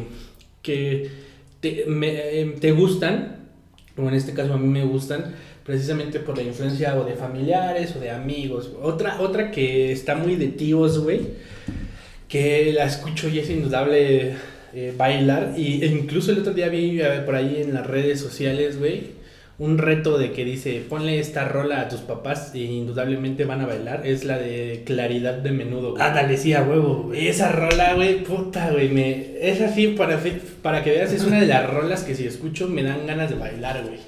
[0.62, 1.10] que
[1.60, 3.36] te, me- eh, te gustan.
[3.96, 5.36] Como en este caso a mí me gustan.
[5.68, 8.72] Precisamente por la influencia o de familiares o de amigos.
[8.82, 11.22] Otra, otra que está muy de tíos, güey.
[12.28, 14.34] Que la escucho y es indudable
[14.74, 15.54] eh, bailar.
[15.56, 19.18] Y, e incluso el otro día vi eh, por ahí en las redes sociales, güey
[19.60, 23.66] un reto de que dice, ponle esta rola a tus papás e indudablemente van a
[23.66, 25.92] bailar, es la de Claridad de Menudo.
[25.92, 26.04] güey.
[26.04, 27.28] Ándale, sí, a huevo, güey.
[27.28, 29.36] Esa rola, güey, puta, güey, me...
[29.42, 30.20] Es así, para,
[30.62, 33.36] para que veas, es una de las rolas que si escucho me dan ganas de
[33.36, 34.00] bailar, güey.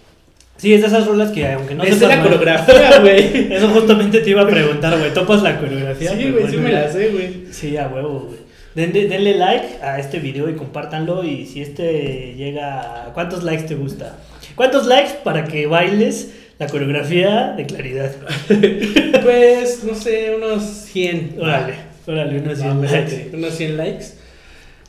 [0.60, 3.52] Sí, es de esas rolas que aunque no sé sepas la coreografía, güey.
[3.54, 5.14] Eso justamente te iba a preguntar, güey.
[5.14, 6.12] ¿Topas la coreografía?
[6.12, 7.46] Sí, Pero güey, sí me la sé, güey.
[7.52, 8.40] Sí, a huevo, güey.
[8.76, 11.24] Den- de- denle like a este video y compártanlo.
[11.24, 13.14] Y si este llega a...
[13.14, 14.18] ¿Cuántos likes te gusta?
[14.56, 18.12] ¿Cuántos likes para que bailes la coreografía de claridad?
[19.24, 21.36] Pues, no sé, unos 100.
[21.40, 21.74] Órale,
[22.08, 23.30] órale, unos 100 Va, likes.
[23.34, 24.06] Unos 100 likes.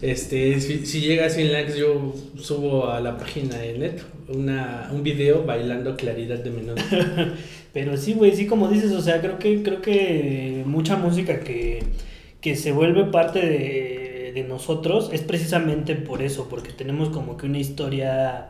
[0.03, 4.01] Este, si, si llega a 100 likes, yo subo a la página de net
[4.35, 6.77] una, un video bailando Claridad de Menudo.
[7.73, 11.83] Pero sí, güey, sí, como dices, o sea, creo que, creo que mucha música que,
[12.40, 17.47] que se vuelve parte de, de nosotros es precisamente por eso, porque tenemos como que
[17.47, 18.49] una historia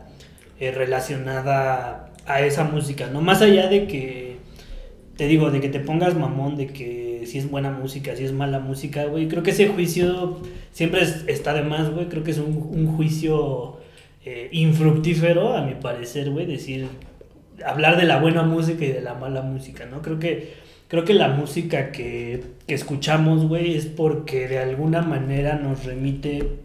[0.59, 3.21] eh, relacionada a esa música, ¿no?
[3.21, 4.37] Más allá de que,
[5.17, 8.33] te digo, de que te pongas mamón, de que si es buena música, si es
[8.33, 10.39] mala música, güey, creo que ese juicio
[10.73, 13.80] siempre es- está de más, güey, creo que es un, un juicio
[14.33, 16.87] eh, infructífero, a mi parecer, güey, decir
[17.65, 20.01] hablar de la buena música y de la mala música, ¿no?
[20.03, 20.55] Creo que,
[20.89, 26.59] creo que la música que, que escuchamos, güey, es porque de alguna manera nos remite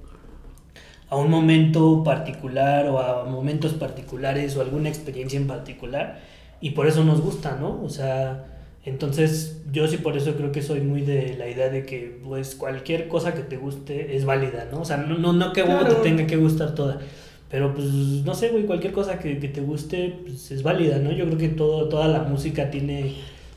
[1.10, 6.20] a un momento particular o a momentos particulares o alguna experiencia en particular
[6.62, 7.82] y por eso nos gusta, ¿no?
[7.84, 8.46] O sea,
[8.86, 12.56] entonces yo sí por eso creo que soy muy de la idea de que pues
[12.56, 14.82] cualquier cosa que te guste es válida, ¿no?
[14.82, 15.88] O sea, no, no, no que Claro.
[15.88, 17.00] te tenga que gustar toda.
[17.50, 21.12] Pero pues no sé, güey, cualquier cosa que, que te guste pues, es válida, ¿no?
[21.12, 23.14] Yo creo que todo, toda la música tiene,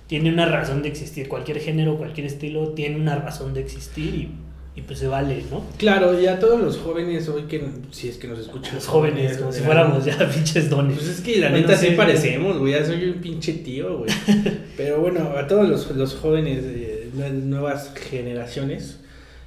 [0.06, 1.26] tiene una razón de existir.
[1.28, 4.28] Cualquier género, cualquier estilo tiene una razón de existir y,
[4.78, 5.62] y pues se vale, ¿no?
[5.78, 8.74] Claro, y a todos los jóvenes hoy que, si es que nos escuchan.
[8.74, 10.96] Los jóvenes, como si eh, fuéramos ya pinches dones.
[10.98, 11.94] Pues es que la Bueno, neta sí sí.
[11.96, 12.74] parecemos, güey.
[12.74, 14.10] Ya soy un pinche tío, güey.
[14.76, 18.98] Pero bueno, a todos los, los jóvenes de las nuevas generaciones,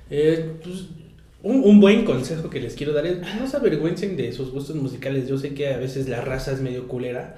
[0.09, 0.85] eh, pues,
[1.43, 4.75] un, un buen consejo que les quiero dar es no se avergüencen de sus gustos
[4.75, 5.27] musicales.
[5.27, 7.37] Yo sé que a veces la raza es medio culera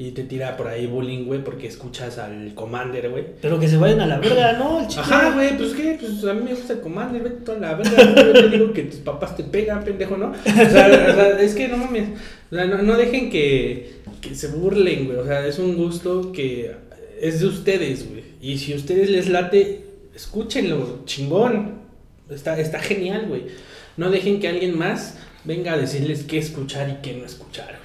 [0.00, 3.26] y te tira por ahí bullying, güey, porque escuchas al Commander, güey.
[3.42, 4.78] Pero que se vayan a la verga, ¿no?
[4.78, 8.14] Ajá, güey, pues qué, pues a mí me gusta el Commander, vete toda la verga,
[8.14, 10.30] yo te digo que tus papás te pegan, pendejo, ¿no?
[10.30, 12.08] O sea, o sea, es que no mames,
[12.50, 16.32] o sea, no, no dejen que, que se burlen, güey, o sea, es un gusto
[16.32, 16.72] que
[17.20, 19.84] es de ustedes, güey, y si a ustedes les late,
[20.14, 21.79] escúchenlo, chingón,
[22.30, 23.46] está, está genial, güey,
[23.96, 27.79] no dejen que alguien más venga a decirles qué escuchar y qué no escuchar,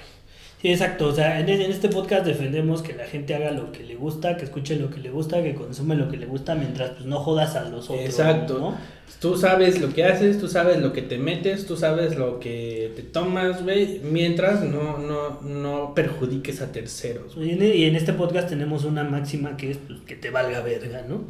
[0.72, 1.08] exacto.
[1.08, 4.38] O sea, en, en este podcast defendemos que la gente haga lo que le gusta,
[4.38, 7.20] que escuche lo que le gusta, que consume lo que le gusta, mientras pues no
[7.20, 8.06] jodas a los otros.
[8.06, 8.60] Exacto.
[8.60, 8.78] ¿no?
[9.20, 12.92] Tú sabes lo que haces, tú sabes lo que te metes, tú sabes lo que
[12.96, 17.36] te tomas, güey, mientras no, no, no perjudiques a terceros.
[17.36, 17.50] güey.
[17.50, 20.62] Y en, y en este podcast tenemos una máxima que es pues, que te valga
[20.62, 21.24] verga, ¿no?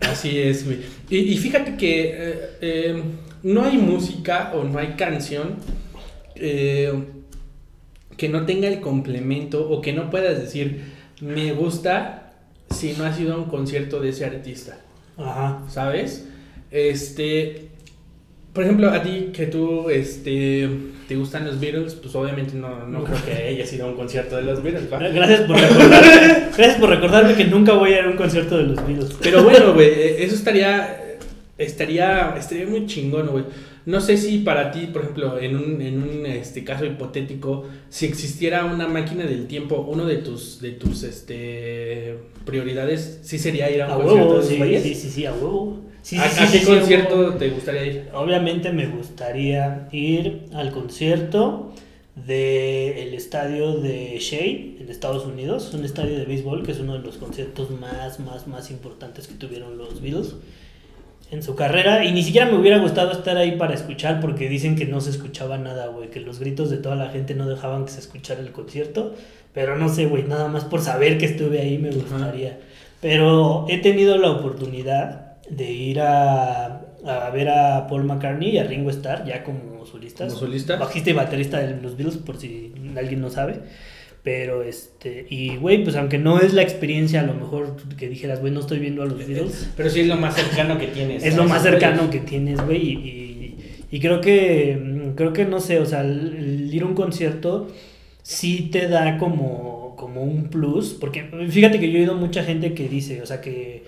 [0.00, 0.78] Así es, güey.
[1.10, 3.02] Y, y fíjate que eh, eh,
[3.42, 5.56] no hay música o no hay canción
[6.36, 6.92] eh,
[8.16, 10.82] que no tenga el complemento o que no puedas decir,
[11.20, 12.32] me gusta
[12.70, 14.78] si no has ido a un concierto de ese artista.
[15.16, 15.62] Ajá.
[15.68, 16.26] ¿sabes?
[16.70, 17.68] Este,
[18.52, 20.68] por ejemplo, a ti que tú, este,
[21.06, 24.36] te gustan los Beatles, pues obviamente no, no creo que hayas ido a un concierto
[24.36, 24.98] de los Beatles, ¿va?
[25.08, 28.64] Gracias por recordarme, gracias por recordarme que nunca voy a ir a un concierto de
[28.64, 29.16] los Beatles.
[29.22, 31.16] Pero bueno, güey, eh, eso estaría,
[31.58, 33.44] estaría, estaría muy chingón, güey.
[33.86, 38.06] No sé si para ti, por ejemplo, en un, en un este, caso hipotético, si
[38.06, 42.16] existiera una máquina del tiempo, uno de tus, de tus este,
[42.46, 45.34] prioridades, sí sería ir a un A concierto huevo, de sí, sí, sí, sí, a
[45.34, 45.80] huevo.
[46.02, 47.34] Sí, ¿A, sí, a sí, qué sí, concierto huevo.
[47.34, 48.08] te gustaría ir?
[48.14, 51.72] Obviamente me gustaría ir al concierto
[52.14, 57.00] del estadio de Shea en Estados Unidos, un estadio de béisbol que es uno de
[57.00, 60.34] los conciertos más, más, más importantes que tuvieron los Beatles
[61.34, 64.76] en su carrera y ni siquiera me hubiera gustado estar ahí para escuchar porque dicen
[64.76, 67.84] que no se escuchaba nada, güey, que los gritos de toda la gente no dejaban
[67.84, 69.14] que se escuchara el concierto,
[69.52, 72.58] pero no sé, güey, nada más por saber que estuve ahí me gustaría.
[73.00, 78.64] Pero he tenido la oportunidad de ir a, a ver a Paul McCartney y a
[78.64, 80.28] Ringo Starr ya como solistas.
[80.28, 80.76] ¿Como solista?
[80.76, 83.60] Bajista y baterista de los Beatles, por si alguien no sabe.
[84.24, 88.40] Pero este, y güey, pues aunque no es la experiencia a lo mejor que dijeras,
[88.40, 91.22] güey, no estoy viendo a los Beatles, Pero sí es lo más cercano que tienes.
[91.22, 92.78] es lo más cercano que tienes, güey.
[92.78, 93.56] Y, y,
[93.90, 96.94] y creo que, mm, creo que no sé, o sea, el, el ir a un
[96.94, 97.68] concierto
[98.22, 100.94] sí te da como, como un plus.
[100.98, 103.84] Porque fíjate que yo he oído mucha gente que dice, o sea, que,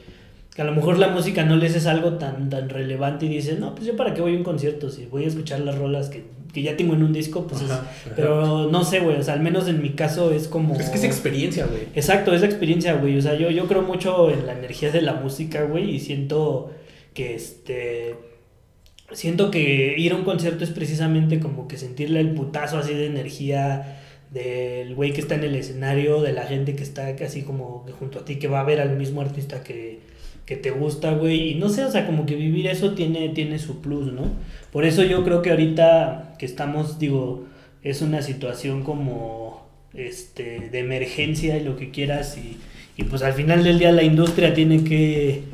[0.57, 3.57] que a lo mejor la música no les es algo tan, tan relevante y dice,
[3.61, 6.09] no, pues yo para qué voy a un concierto si voy a escuchar las rolas
[6.09, 7.87] que, que ya tengo en un disco, pues es- Ajá.
[8.17, 10.75] Pero no sé, güey, o sea, al menos en mi caso es como...
[10.81, 11.83] Es que es experiencia, güey.
[11.95, 13.19] Exacto, es la experiencia, güey.
[13.19, 16.71] O sea, yo, yo creo mucho en la energía de la música, güey, y siento
[17.13, 18.15] que este.
[19.13, 23.07] Siento que ir a un concierto es precisamente como que sentirle el putazo así de
[23.07, 24.01] energía
[24.33, 28.19] del güey que está en el escenario, de la gente que está casi como junto
[28.21, 30.01] a ti, que va a ver al mismo artista que,
[30.47, 31.51] que te gusta, güey.
[31.51, 34.31] Y no sé, o sea, como que vivir eso tiene, tiene su plus, ¿no?
[34.73, 37.45] Por eso yo creo que ahorita que estamos, digo,
[37.83, 42.59] es una situación como este de emergencia y lo que quieras y,
[43.01, 45.45] y pues al final del día la industria tiene que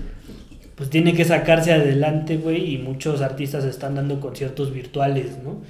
[0.75, 5.61] pues tiene que sacarse adelante, güey, y muchos artistas están dando conciertos virtuales, ¿no?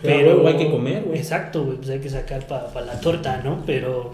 [0.00, 1.18] Pero, güey, hay que comer, güey.
[1.18, 3.62] Exacto, güey, pues hay que sacar para la torta, ¿no?
[3.66, 4.12] Pero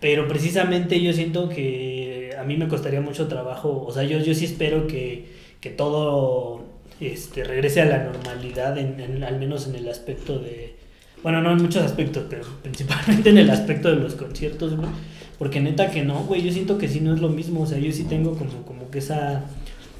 [0.00, 2.07] pero precisamente yo siento que
[2.38, 5.26] a mí me costaría mucho trabajo, o sea, yo, yo sí espero que,
[5.60, 6.64] que todo
[7.00, 10.74] este, regrese a la normalidad, en, al menos en el aspecto de,
[11.22, 14.88] bueno, no en muchos aspectos, pero principalmente en el aspecto de los conciertos, güey,
[15.38, 17.78] porque neta que no, güey, yo siento que sí no es lo mismo, o sea,
[17.78, 19.44] yo sí tengo como, como que esa,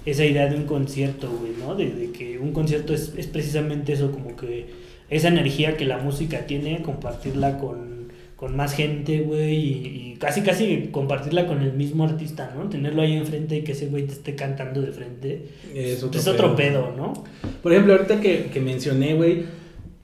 [0.05, 1.75] esa idea de un concierto, güey, ¿no?
[1.75, 4.67] De, de que un concierto es, es precisamente eso, como que
[5.11, 7.98] esa energía que la música tiene, compartirla con,
[8.39, 12.69] con más gente, güey, y, y casi, casi compartirla con el mismo artista, ¿no?
[12.69, 15.49] Tenerlo ahí enfrente y que ese güey te esté cantando de frente.
[15.75, 17.25] Es otro, es otro pedo, ¿no?
[17.63, 19.43] Por ejemplo, ahorita que, que mencioné, güey,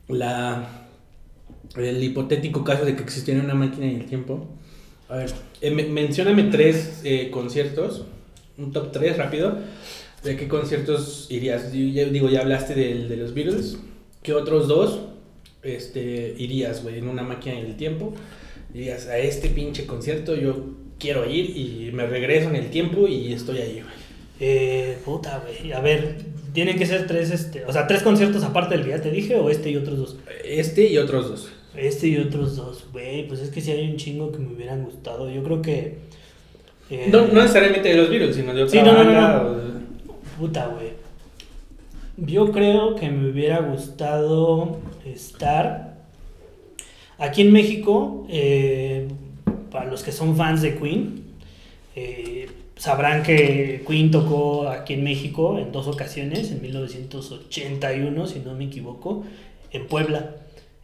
[0.09, 0.69] la
[1.77, 4.49] el hipotético caso de que existiera una máquina del tiempo.
[5.09, 8.05] A ver, eh, me- mencióname tres eh, conciertos,
[8.59, 9.59] un top 3 rápido.
[10.25, 11.71] ¿De qué conciertos irías?
[11.73, 13.79] Digo, ya hablaste del, de los Beatles.
[14.23, 15.01] ¿Qué otros dos
[15.65, 18.15] este, irías, güey, en una máquina del tiempo?
[18.73, 20.65] Dirías, a este pinche concierto yo
[20.99, 23.95] quiero ir y me regreso en el tiempo y estoy ahí, güey.
[24.41, 25.73] Eh, puta, güey.
[25.73, 26.17] A ver,
[26.53, 29.37] tienen que ser tres, este, o sea, tres conciertos aparte del que ya te dije,
[29.37, 30.17] o este y otros dos.
[30.45, 31.53] Este y otros dos.
[31.77, 33.27] Este y otros dos, güey.
[33.29, 35.31] Pues es que sí hay un chingo que me hubieran gustado.
[35.31, 35.99] Yo creo que.
[36.91, 39.57] eh, No, no necesariamente de los Beatles, sino de otra Sí, no, no,
[40.39, 40.91] Puta, güey.
[42.17, 45.97] Yo creo que me hubiera gustado estar
[47.19, 48.27] aquí en México.
[48.31, 49.09] eh,
[49.71, 51.23] para los que son fans de Queen,
[51.97, 58.55] eh, sabrán que Queen tocó aquí en México en dos ocasiones, en 1981, si no
[58.55, 59.25] me equivoco,
[59.73, 60.37] en Puebla.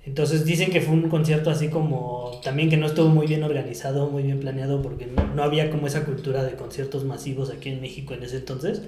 [0.06, 4.10] Entonces dicen que fue un concierto así como también que no estuvo muy bien organizado,
[4.10, 7.80] muy bien planeado, porque no, no había como esa cultura de conciertos masivos aquí en
[7.80, 8.82] México en ese entonces.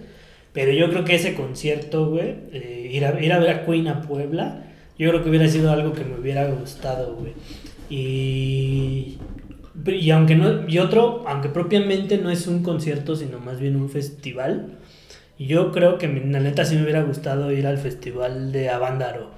[0.53, 3.89] Pero yo creo que ese concierto, güey, eh, ir, a, ir a ver a Queen
[3.89, 4.65] a Puebla,
[5.03, 7.33] yo creo que hubiera sido algo que me hubiera gustado, güey.
[7.91, 9.19] Y,
[9.85, 13.91] y aunque no, y otro, aunque propiamente no es un concierto, sino más bien un
[13.91, 14.79] festival,
[15.41, 19.31] yo creo que la neta sí me hubiera gustado ir al festival de Avándaro.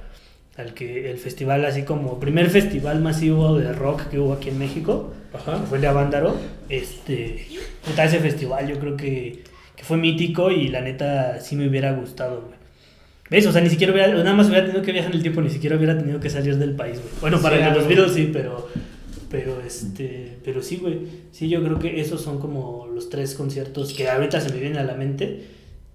[0.58, 4.58] Al que, el festival así como, primer festival masivo de rock que hubo aquí en
[4.58, 5.56] México que Ajá.
[5.66, 6.36] fue el de Avándaro,
[6.68, 7.46] este,
[7.84, 9.42] puta, ese festival yo creo que,
[9.74, 12.53] que fue mítico y la neta sí me hubiera gustado, güey.
[13.30, 13.46] ¿Ves?
[13.46, 15.50] O sea, ni siquiera hubiera, nada más hubiera tenido que viajar en el tiempo, ni
[15.50, 17.12] siquiera hubiera tenido que salir del país, güey.
[17.20, 17.88] Bueno, para Sí, el de los.
[17.88, 18.68] Beatles sí, pero,
[19.30, 21.00] Pero este, pero sí, güey.
[21.32, 24.78] Sí, yo creo que esos son como los tres conciertos que ahorita se me vienen
[24.78, 25.44] a la mente.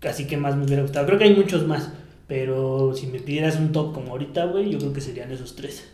[0.01, 1.05] Así que más me hubiera gustado.
[1.05, 1.89] Creo que hay muchos más.
[2.27, 5.89] Pero si me pidieras un top como ahorita, güey, yo creo que serían esos tres.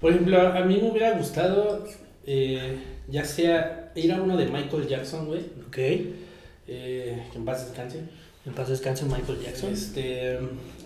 [0.00, 1.84] Por ejemplo, a mí me hubiera gustado,
[2.26, 5.40] eh, ya sea ir a uno de Michael Jackson, güey.
[5.68, 5.78] Ok.
[5.78, 8.00] Eh, que en paz descanse.
[8.48, 9.70] En paz descanse Michael Jackson.
[9.70, 10.38] Este,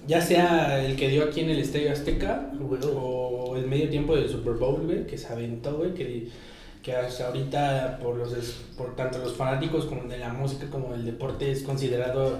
[0.09, 2.81] ya sea el que dio aquí en el Estadio Azteca Güey.
[2.93, 6.27] o el medio tiempo del Super Bowl, güey, que se aventó, güey, que,
[6.83, 8.33] que hasta ahorita por los
[8.77, 12.39] por tanto los fanáticos como de la música como del deporte es considerado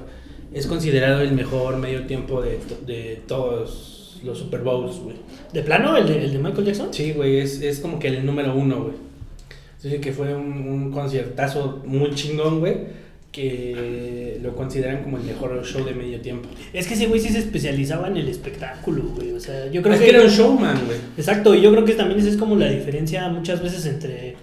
[0.53, 5.17] es considerado el mejor medio tiempo de, de todos los Super Bowls, güey.
[5.53, 6.89] ¿De plano el de, el de Michael Jackson?
[6.93, 8.95] Sí, güey, es, es como que el número uno, güey.
[9.81, 12.77] Dice que fue un, un conciertazo muy chingón, güey,
[13.33, 16.49] que lo consideran como el mejor show de medio tiempo.
[16.73, 19.33] Es que ese güey sí se especializaba en el espectáculo, güey.
[19.33, 20.07] O sea, yo creo es que.
[20.07, 20.99] que era un showman, güey.
[21.17, 24.37] Exacto, y yo creo que también esa es como la diferencia muchas veces entre,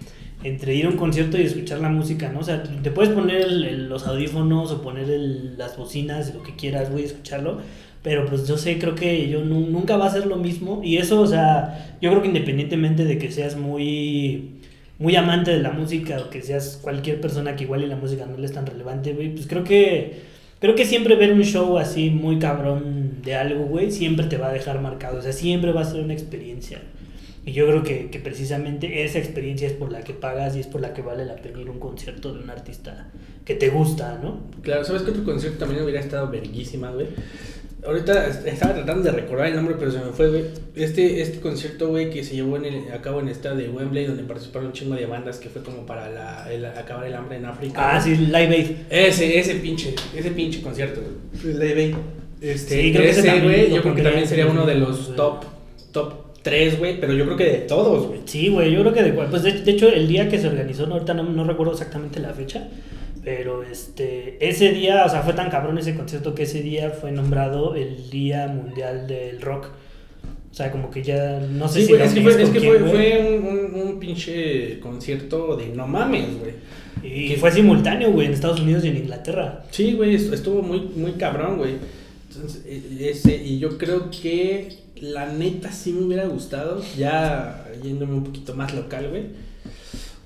[0.44, 2.40] entre ir a un concierto y escuchar la música, ¿no?
[2.40, 6.42] O sea, te puedes poner el- el- los audífonos o poner el- las bocinas, lo
[6.44, 7.60] que quieras, güey, escucharlo.
[8.02, 10.82] Pero pues yo sé, creo que yo nu- nunca va a ser lo mismo.
[10.84, 14.59] Y eso, o sea, yo creo que independientemente de que seas muy,
[15.00, 18.26] muy amante de la música o que seas cualquier persona que igual y la música
[18.26, 20.40] no le es tan relevante, güey, pues creo que...
[20.60, 24.50] Creo que siempre ver un show así muy cabrón de algo, güey, siempre te va
[24.50, 25.20] a dejar marcado.
[25.20, 26.82] O sea, siempre va a ser una experiencia.
[27.46, 30.68] Y yo creo que, que precisamente esa experiencia es por la que pagas y es
[30.68, 33.08] por la que vale la pena ir a un concierto de un artista
[33.46, 34.42] que te gusta, ¿no?
[34.62, 37.08] Claro, ¿sabes qué otro concierto también hubiera estado verguísima, güey?
[37.86, 40.44] Ahorita est- estaba tratando de recordar el nombre, pero se me fue, güey.
[40.76, 43.70] Este, este concierto, güey, que se llevó en el, a cabo en el estado de
[43.70, 47.14] Wembley, donde participaron un chingo de bandas, que fue como para la, el- acabar el
[47.16, 47.74] hambre en África.
[47.78, 48.16] Ah, güey.
[48.16, 48.68] sí, Live Aid.
[48.90, 51.54] Ese, ese pinche, ese pinche concierto, güey.
[51.56, 51.96] Live Aid.
[52.42, 55.16] Este, Sí, creo que ese también güey, yo creo que también sería uno de los
[55.16, 55.44] top,
[55.92, 58.22] top 3, güey, pero yo creo que de todos, güey.
[58.26, 59.28] Sí, güey, yo creo que de cual.
[59.30, 62.20] Pues de, de hecho, el día que se organizó, no, ahorita no, no recuerdo exactamente
[62.22, 62.68] la fecha,
[63.30, 67.12] pero este, ese día, o sea, fue tan cabrón ese concierto que ese día fue
[67.12, 69.68] nombrado el Día Mundial del Rock.
[70.52, 72.60] O sea, como que ya no sé Sí, si güey, es que fue, es que
[72.60, 76.54] quién, fue, un, un, un pinche concierto de no mames, güey.
[77.04, 79.64] Y fue simultáneo, güey, en Estados Unidos y en Inglaterra.
[79.70, 81.76] Sí, güey, est- estuvo muy, muy cabrón, güey.
[82.32, 84.70] Entonces, e- ese, y yo creo que
[85.00, 89.26] la neta sí me hubiera gustado, ya yéndome un poquito más local, güey.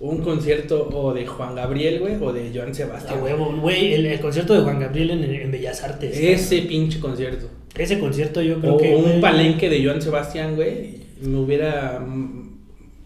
[0.05, 3.23] Un concierto o de Juan Gabriel, güey, o de Joan A Sebastián.
[3.23, 6.17] huevo, güey, el, el concierto de Juan Gabriel en, en Bellas Artes.
[6.17, 7.47] Ese pinche concierto.
[7.77, 8.93] Ese concierto yo creo O que.
[8.93, 11.03] un palenque de Joan Sebastián, güey.
[11.21, 12.05] Me hubiera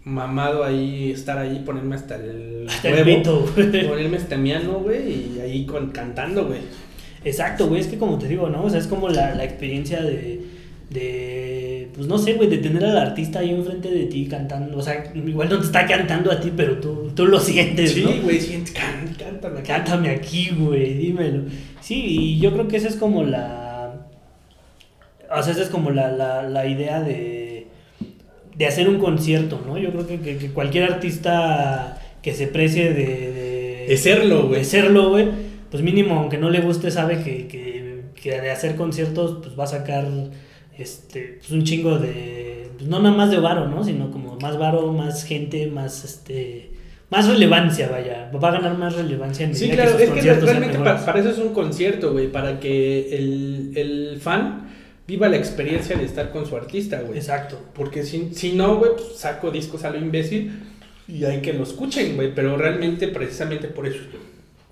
[0.04, 3.86] mamado ahí, estar ahí, ponerme hasta el Hasta el huevo, pito, güey.
[3.88, 6.60] ponerme estamiano, güey, y ahí con, cantando, güey.
[7.24, 8.64] Exacto, güey, es que como te digo, ¿no?
[8.64, 10.40] O sea, es como la, la experiencia de,
[10.90, 11.37] de,
[11.98, 15.12] pues no sé, güey, de tener al artista ahí enfrente de ti cantando, o sea,
[15.14, 18.22] igual no te está cantando a ti, pero tú, tú lo sientes, Sí, ¿no?
[18.22, 19.62] güey, siente, can- cántame, cántame.
[19.62, 21.42] Cántame aquí, güey, dímelo.
[21.82, 24.06] Sí, y yo creo que esa es como la,
[25.30, 27.66] o sea, esa es como la, la, la idea de,
[28.56, 29.76] de hacer un concierto, ¿no?
[29.76, 33.04] Yo creo que, que- que cualquier artista que se precie de...
[33.04, 34.60] de De serlo, güey.
[34.60, 35.28] de serlo, güey,
[35.70, 39.64] pues mínimo, aunque no le guste, sabe que, que, que de hacer conciertos, pues va
[39.64, 40.06] a sacar
[40.78, 43.82] este, pues un chingo de, pues no nada más de varo, ¿no?
[43.84, 46.70] Sino como más varo, más gente, más, este,
[47.10, 48.30] más relevancia, vaya.
[48.32, 51.38] Va a ganar más relevancia en Sí, medida claro, es que realmente para, eso es
[51.38, 54.68] un concierto, güey, para que el, el fan
[55.06, 57.18] viva la experiencia de estar con su artista, güey.
[57.18, 57.58] Exacto.
[57.74, 60.52] Porque si, si no, güey, pues saco discos a lo imbécil
[61.08, 62.34] y hay que lo escuchen, güey.
[62.34, 64.00] Pero realmente, precisamente por eso.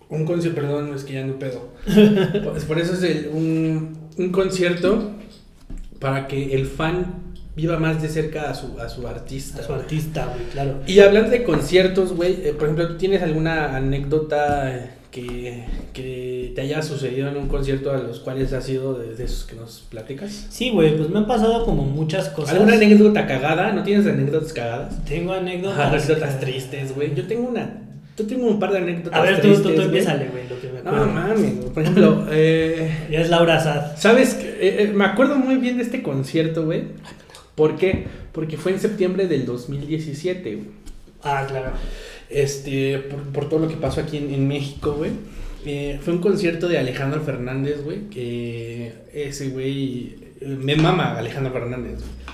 [0.09, 1.71] Un concierto, perdón, es que ya no pedo.
[2.45, 5.13] Pues por eso es el- un, un concierto
[5.99, 7.27] para que el fan
[7.57, 9.61] viva más de cerca a su, a su artista.
[9.61, 10.81] A su artista, güey, claro.
[10.87, 16.53] Y hablando de conciertos, güey, eh, por ejemplo, ¿tú tienes alguna anécdota eh, que, que
[16.55, 19.57] te haya sucedido en un concierto a los cuales has sido de, de esos que
[19.57, 20.49] nos platicas?
[20.51, 22.55] Sí, güey, pues me han pasado como muchas cosas.
[22.55, 23.73] ¿Alguna anécdota cagada?
[23.73, 25.05] ¿No tienes anécdotas cagadas?
[25.07, 25.79] Tengo anécdotas.
[25.79, 27.15] Ajá, anécdotas tristes, güey.
[27.15, 27.83] Yo tengo una.
[28.17, 29.63] Yo tengo un par de anécdotas A ver, tú, tristes.
[29.63, 29.85] tú, tú güey.
[29.87, 31.07] empiézale, güey, lo que me acuerdo.
[31.07, 31.53] No mames.
[31.73, 33.97] Por ejemplo, eh, Ya es Laura Sad.
[33.99, 34.39] ¿sabes?
[34.43, 36.85] Eh, eh, me acuerdo muy bien de este concierto, güey.
[37.55, 38.05] ¿Por qué?
[38.33, 40.67] Porque fue en septiembre del 2017, güey.
[41.23, 41.73] Ah, claro.
[42.31, 45.11] Este, por, por todo lo que pasó aquí en, en México, güey.
[45.65, 48.09] Eh, fue un concierto de Alejandro Fernández, güey.
[48.11, 50.17] Que ese güey.
[50.41, 52.27] eh, Me mama Alejandro Fernández, güey.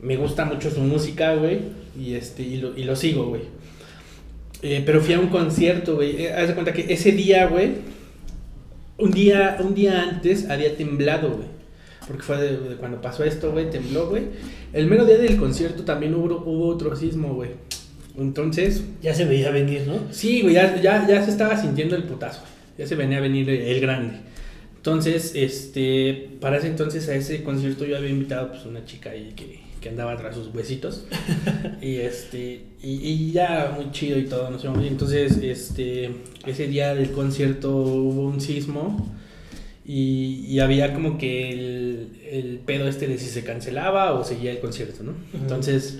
[0.00, 1.60] Me gusta mucho su música, güey.
[1.98, 3.42] Y, este, y, lo, y lo sigo, güey.
[4.62, 6.22] Eh, pero fui a un concierto, güey.
[6.22, 7.72] Eh, haz de cuenta que ese día, güey.
[8.98, 11.48] Un día, un día antes había temblado, güey.
[12.06, 13.70] Porque fue de, de cuando pasó esto, güey.
[13.70, 14.24] Tembló, güey.
[14.72, 17.50] El mero día del concierto también hubo, hubo otro sismo, güey.
[18.16, 19.94] Entonces, Ya se veía venir, ¿no?
[20.12, 22.42] sí, güey, ya, ya, ya se estaba sintiendo el putazo.
[22.76, 24.18] Ya se venía a venir el, el grande.
[24.76, 29.32] Entonces, este, para ese entonces a ese concierto yo había invitado pues una chica ahí
[29.34, 31.04] que, que andaba tras sus huesitos.
[31.82, 34.48] y este, y, y ya muy chido y todo,
[34.82, 36.10] entonces, este,
[36.46, 39.14] ese día del concierto hubo un sismo
[39.84, 44.52] y, y había como que el, el pedo este de si se cancelaba o seguía
[44.52, 45.14] el concierto, ¿no?
[45.34, 45.98] Entonces,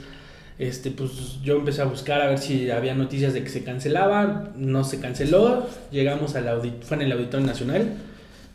[0.58, 4.52] este, pues yo empecé a buscar a ver si había noticias de que se cancelaba,
[4.56, 7.96] no se canceló, llegamos al auditorio, fue en el Auditorio Nacional,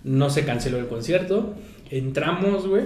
[0.03, 1.55] no se canceló el concierto,
[1.89, 2.86] entramos, güey,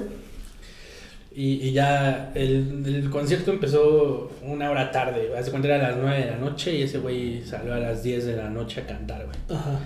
[1.34, 5.98] y, y ya el, el concierto empezó una hora tarde, hace cuenta era a las
[5.98, 8.86] 9 de la noche y ese güey salió a las 10 de la noche a
[8.86, 9.38] cantar, güey.
[9.58, 9.80] Ajá.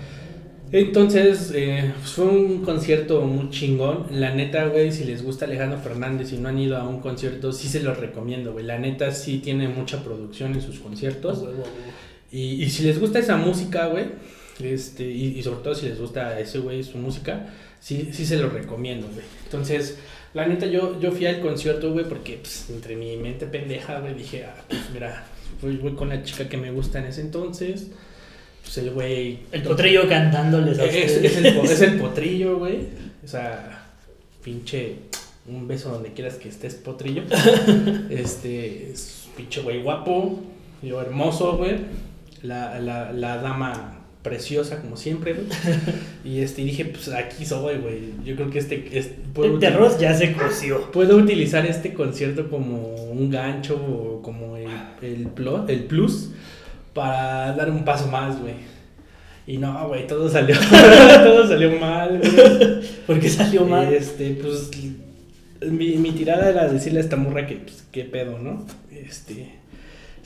[0.72, 4.06] Entonces, eh, pues, fue un concierto muy chingón.
[4.10, 7.52] La neta, güey, si les gusta Alejandro Fernández y no han ido a un concierto,
[7.52, 8.64] sí se los recomiendo, güey.
[8.64, 11.44] La neta sí tiene mucha producción en sus conciertos.
[12.32, 14.06] Y, y si les gusta esa música, güey,
[14.60, 17.46] este, y, y sobre todo si les gusta ese güey su música,
[17.78, 19.24] sí, sí se lo recomiendo, güey.
[19.44, 19.98] Entonces,
[20.36, 24.14] la neta, yo, yo fui al concierto, güey, porque pues, entre mi mente pendeja, güey,
[24.14, 25.24] dije, ah, pues mira,
[25.62, 27.88] voy, voy con la chica que me gusta en ese entonces.
[28.62, 29.38] Pues el güey.
[29.52, 32.80] El potrillo cantándoles a Es, el, po- es el potrillo, güey.
[33.24, 33.86] O sea,
[34.42, 34.96] pinche.
[35.48, 37.22] Un beso donde quieras que estés, potrillo.
[38.10, 38.90] Este.
[38.90, 40.40] Es pinche güey guapo.
[40.82, 41.76] Yo hermoso, güey.
[42.42, 43.95] La, la, la dama
[44.28, 45.46] preciosa, como siempre, güey.
[46.24, 47.98] Y este, dije, pues aquí soy, güey.
[48.24, 48.78] Yo creo que este.
[49.32, 50.90] puedo El terror ya se coció.
[50.90, 54.66] Puedo utilizar este concierto como un gancho o como el,
[55.02, 56.30] el, plo- el plus
[56.92, 58.54] para dar un paso más, güey.
[59.46, 60.56] Y no, güey, todo salió,
[61.22, 62.80] todo salió mal, güey.
[63.06, 63.92] Porque salió mal.
[63.92, 64.70] Este, pues,
[65.70, 68.66] mi, mi tirada era decirle a esta morra que, pues, qué pedo, ¿no?
[68.90, 69.54] Este,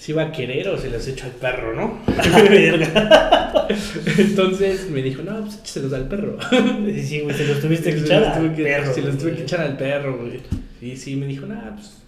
[0.00, 1.98] si iba a querer o se los echo al perro, ¿no?
[4.18, 6.38] Entonces me dijo, no, pues écheselos al perro.
[7.04, 9.76] Sí, güey, se los tuviste que echar al perro, Se los tuve que echar al
[9.76, 10.40] perro, güey.
[10.80, 11.98] Y sí, me dijo, nada, pues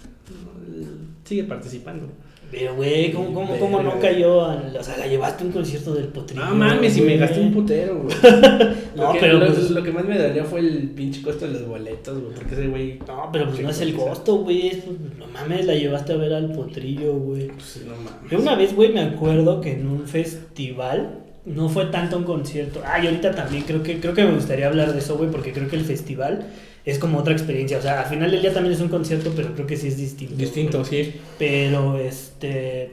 [1.24, 2.08] sigue participando.
[2.52, 4.44] Pero, güey, ¿cómo, cómo, cómo no cayó?
[4.44, 6.44] al- o sea, la llevaste a un concierto del potrillo.
[6.44, 8.14] No mames, y me gasté un putero, güey.
[8.94, 11.52] No, que, pero lo, pues- lo que más me dolió fue el pinche costo de
[11.54, 12.34] los boletos, güey.
[12.34, 12.98] Porque ese güey.
[13.08, 14.66] No, pero pues no es el costo, güey.
[14.68, 17.46] es- pues, No mames, la llevaste a ver al potrillo, güey.
[17.48, 18.30] Pues no mames.
[18.30, 22.82] Yo una vez, güey, me acuerdo que en un festival, no fue tanto un concierto.
[22.84, 25.52] Ah, y ahorita también creo que, creo que me gustaría hablar de eso, güey, porque
[25.54, 26.46] creo que el festival
[26.84, 27.78] es como otra experiencia.
[27.78, 29.96] O sea, al final del día también es un concierto, pero creo que sí es
[29.96, 30.34] distinto.
[30.36, 31.14] Distinto, sí.
[31.38, 32.92] Pero este.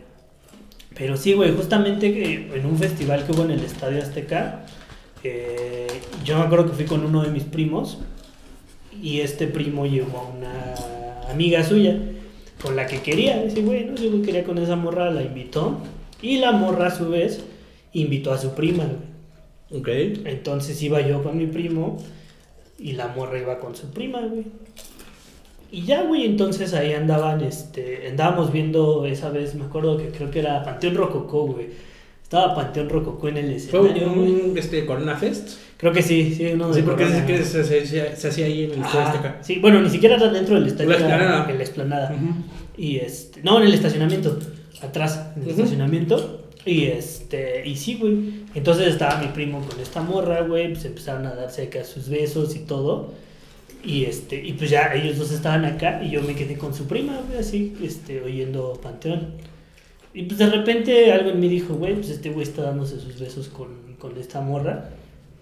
[0.95, 4.65] Pero sí, güey, justamente que en un festival que hubo en el Estadio Azteca,
[5.23, 5.87] eh,
[6.25, 7.99] yo me acuerdo que fui con uno de mis primos
[9.01, 11.97] y este primo llevó a una amiga suya
[12.61, 13.43] con la que quería.
[13.43, 13.93] Ese güey, ¿no?
[13.93, 15.79] Ese güey quería con esa morra, la invitó
[16.21, 17.43] y la morra a su vez
[17.93, 19.81] invitó a su prima, güey.
[19.81, 19.87] Ok.
[20.25, 21.97] Entonces iba yo con mi primo
[22.79, 24.45] y la morra iba con su prima, güey.
[25.71, 30.31] Y ya, güey, entonces ahí andaban, este, andábamos viendo esa vez, me acuerdo que creo
[30.31, 31.67] que era Panteón Rococó, güey.
[32.23, 34.31] Estaba Panteón Rococó en el Fue escenario, güey.
[34.51, 35.59] un este, Corona Fest.
[35.77, 38.45] Creo que sí, sí, uno de Sí, porque es que se, se, se- se hacía
[38.47, 39.37] ahí en el Ajá, Azteca.
[39.41, 42.13] Sí, bueno, ni siquiera era dentro del estadio, en la explanada.
[42.15, 42.33] Ujú.
[42.77, 44.37] Y este, no, en el estacionamiento,
[44.81, 46.38] atrás, en el estacionamiento.
[46.65, 48.43] Y este, y sí, güey.
[48.53, 52.55] Entonces estaba mi primo con esta morra, güey, pues empezaron a darse acá sus besos
[52.55, 53.13] y todo.
[53.83, 56.85] Y este, y pues ya ellos dos estaban acá y yo me quedé con su
[56.85, 59.35] prima, güey, así, este, oyendo Panteón.
[60.13, 63.19] Y pues de repente algo en mí dijo, güey, pues este güey está dándose sus
[63.19, 64.89] besos con, con esta morra.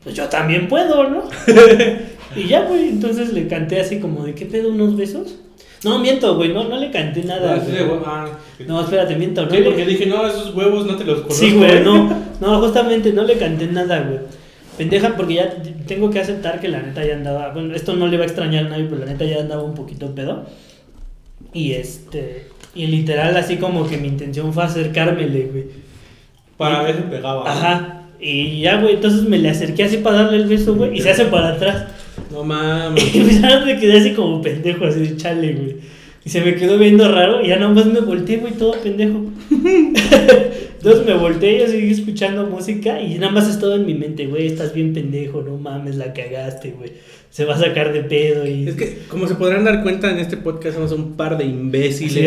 [0.04, 1.24] Pues yo también puedo, ¿no?
[2.36, 5.40] y ya, güey, entonces le canté así como de, ¿qué pedo, unos besos?
[5.84, 7.56] No, miento, güey, no, no le canté nada.
[7.56, 8.26] Ah, sí, güey, ah,
[8.68, 9.44] No, espérate, miento.
[9.46, 11.34] No Sí, le- porque dije, no, esos huevos no te los conozco.
[11.34, 12.28] Sí, güey, no.
[12.40, 14.20] No, justamente no le canté nada, güey.
[14.78, 15.56] Pendeja, porque ya
[15.88, 17.50] tengo que aceptar que la neta ya andaba.
[17.52, 19.74] Bueno, esto no le va a extrañar a nadie, pero la neta ya andaba un
[19.74, 20.46] poquito pedo.
[21.54, 22.48] Y este.
[22.76, 25.66] Y literal, así como que mi intención fue acercármele, güey.
[26.58, 27.50] Para ver si pegaba.
[27.52, 28.04] Ajá.
[28.20, 30.96] Y ya, güey, entonces me le acerqué así para darle el beso, güey.
[30.98, 31.86] Y se hace para atrás.
[32.32, 33.04] No mames.
[33.16, 35.76] Y pues ya me quedé así como pendejo, así de chale, güey.
[36.26, 39.26] Y se me quedó viendo raro y ya nomás me volteé, güey, todo pendejo.
[39.50, 44.26] Entonces me volteé y yo seguí escuchando música y nada más estaba en mi mente,
[44.28, 46.92] güey, estás bien pendejo, no mames, la cagaste, güey.
[47.30, 48.68] Se va a sacar de pedo y...
[48.70, 52.14] Es que, como se podrán dar cuenta, en este podcast somos un par de imbéciles
[52.14, 52.20] Sí,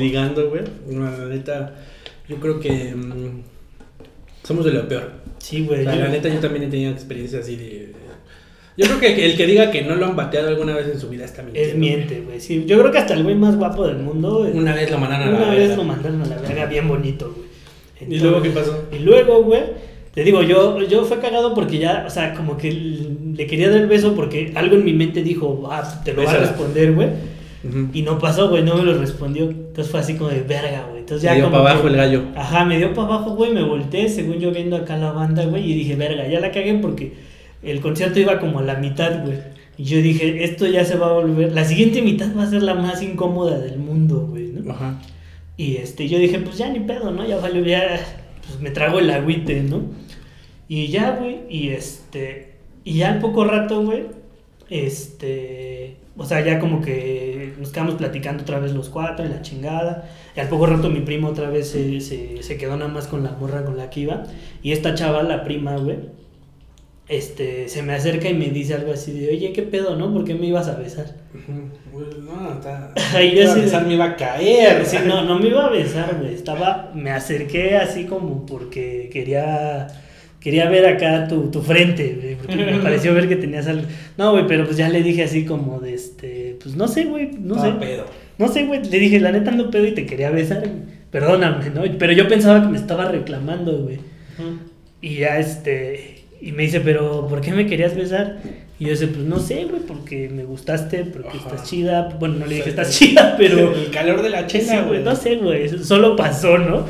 [0.00, 0.62] ligando, güey.
[0.88, 1.74] No, la neta,
[2.28, 3.42] yo creo que mm,
[4.44, 5.10] somos de lo peor.
[5.38, 5.84] Sí, O güey.
[5.84, 7.92] sea, yo- la neta, yo también he tenido experiencias así de.
[8.80, 11.08] Yo creo que el que diga que no lo han bateado alguna vez en su
[11.08, 11.70] vida está mintiendo.
[11.70, 12.40] Es miente, güey.
[12.40, 14.46] Sí, yo creo que hasta el güey más guapo del mundo.
[14.46, 15.76] eh, Una vez lo mandaron a la Una vez verga.
[15.76, 17.50] lo mandaron a la verga bien bonito, güey.
[18.16, 18.84] ¿Y luego qué pasó?
[18.92, 19.62] Y luego, güey,
[20.14, 23.80] te digo, yo, yo fue cagado porque ya, o sea, como que le quería dar
[23.82, 26.48] el beso porque algo en mi mente dijo, ah, te lo va a Bésala.
[26.50, 27.08] responder, güey.
[27.92, 29.44] Y no pasó, güey, no me lo respondió.
[29.50, 31.00] Entonces fue así como de verga, güey.
[31.00, 32.22] Entonces ya Le dio para abajo que- el gallo.
[32.34, 35.70] Ajá, me dio para abajo, güey, me volteé, según yo viendo acá la banda, güey,
[35.70, 37.12] y dije, verga, ya la cagué porque
[37.62, 39.38] el concierto iba como a la mitad, güey.
[39.76, 42.62] Y yo dije, esto ya se va a volver, la siguiente mitad va a ser
[42.62, 44.72] la más incómoda del mundo, güey, ¿no?
[44.72, 45.00] Ajá.
[45.56, 47.26] Y este, yo dije, pues ya ni pedo, ¿no?
[47.26, 47.98] Ya valió, ya,
[48.46, 49.82] pues me trago el agüite, ¿no?
[50.68, 52.54] Y ya, güey, y este,
[52.84, 54.04] y ya al poco rato, güey,
[54.68, 59.42] este, o sea, ya como que nos quedamos platicando otra vez los cuatro y la
[59.42, 60.10] chingada.
[60.36, 63.24] Y al poco rato mi primo otra vez se, se, se quedó nada más con
[63.24, 64.24] la morra con la que iba.
[64.62, 65.98] Y esta chava, la prima, güey,
[67.10, 70.12] este, se me acerca y me dice algo así de, oye, ¿qué pedo, no?
[70.12, 71.06] ¿Por qué me ibas a besar?
[71.92, 72.92] Güey, No, está.
[73.16, 74.86] Ahí iba a besar, me iba a caer.
[74.86, 76.34] Sí, no, no me iba a besar, güey.
[76.34, 79.88] Estaba, me acerqué así como porque quería,
[80.38, 83.86] quería ver acá tu, tu frente, güey, porque me pareció ver que tenías algo.
[84.16, 87.32] No, güey, pero pues ya le dije así como de este, pues no sé, güey,
[87.40, 87.72] no sé.
[87.72, 88.04] pedo.
[88.38, 90.60] No sé, güey, le dije, la neta ando pedo y te quería besar.
[90.60, 91.00] güey.
[91.10, 91.82] Perdóname, ¿no?
[91.98, 93.98] Pero yo pensaba que me estaba reclamando, güey.
[95.02, 96.09] Y ya este,
[96.40, 98.38] y me dice, pero ¿por qué me querías besar?
[98.78, 101.50] Y yo decía, pues no sé, güey, porque me gustaste, porque Ajá.
[101.50, 102.16] estás chida.
[102.18, 102.70] Bueno, no le dije, Sí.
[102.70, 103.74] estás chida, pero...
[103.74, 106.86] El calor de la Sí, chela, güey, no sé, güey, solo pasó, ¿no?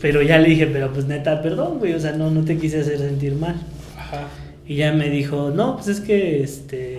[0.00, 2.80] Pero ya le dije, pero pues neta, perdón, güey, o sea, no, no te quise
[2.80, 3.54] hacer sentir mal.
[3.96, 4.28] Ajá.
[4.66, 6.98] Y ya me dijo, no, pues es que, este,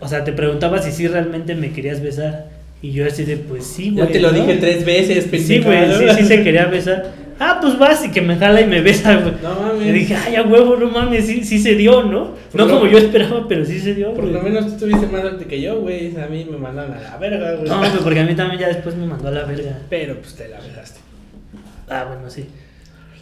[0.00, 2.46] o sea, te preguntaba si sí realmente me querías besar.
[2.80, 4.06] Y yo así de, pues sí, güey.
[4.06, 4.38] Ya te lo ¿no?
[4.40, 7.12] dije tres veces, Sí, güey, sí, sí se quería besar.
[7.44, 9.34] Ah, pues vas y que me jala y me besa, güey.
[9.42, 9.86] No mames.
[9.86, 12.34] Le dije, ay, a huevo, no mames, sí, sí se dio, ¿no?
[12.52, 14.32] Por No lo- como yo esperaba, pero sí se dio, Por güey.
[14.34, 16.14] lo menos tú tuviste más suerte que yo, güey.
[16.20, 17.68] A mí me mandaron a la verga, güey.
[17.68, 19.78] No, güey, porque a mí también ya después me mandó a la verga.
[19.90, 21.00] Pero pues te la besaste.
[21.88, 22.46] Ah, bueno, sí.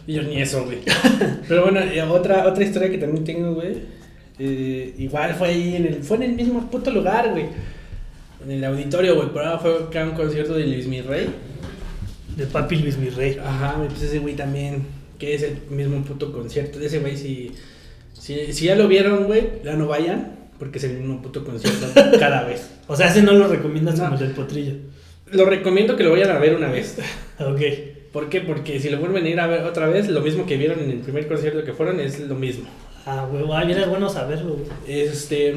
[0.05, 0.79] Y yo ni eso, güey.
[1.47, 3.77] Pero bueno, y otra, otra historia que también tengo, güey.
[4.39, 7.45] eh, igual fue ahí en el, fue en el mismo puto lugar, güey.
[8.43, 9.29] En el auditorio, güey.
[9.33, 11.27] Pero ahora fue acá un concierto de Luis Mirrey.
[12.41, 13.37] De papi Luis mi rey.
[13.43, 14.83] Ajá, pues ese güey también.
[15.19, 16.79] Que es el mismo puto concierto.
[16.79, 17.51] De ese güey, si,
[18.13, 20.35] si, si ya lo vieron, güey, ya no vayan.
[20.57, 21.87] Porque es el mismo puto concierto
[22.19, 22.69] cada vez.
[22.87, 24.05] O sea, ese no lo recomiendas No.
[24.05, 24.73] como el del potrillo.
[25.31, 26.97] Lo recomiendo que lo vayan a ver una vez.
[27.39, 27.61] Ok.
[28.11, 28.41] ¿Por qué?
[28.41, 30.91] Porque si lo vuelven a ir a ver otra vez, lo mismo que vieron en
[30.91, 32.65] el primer concierto que fueron es lo mismo.
[33.05, 34.67] Ah, huevo, ah, mira, es bueno saberlo, güey.
[34.87, 35.55] Este.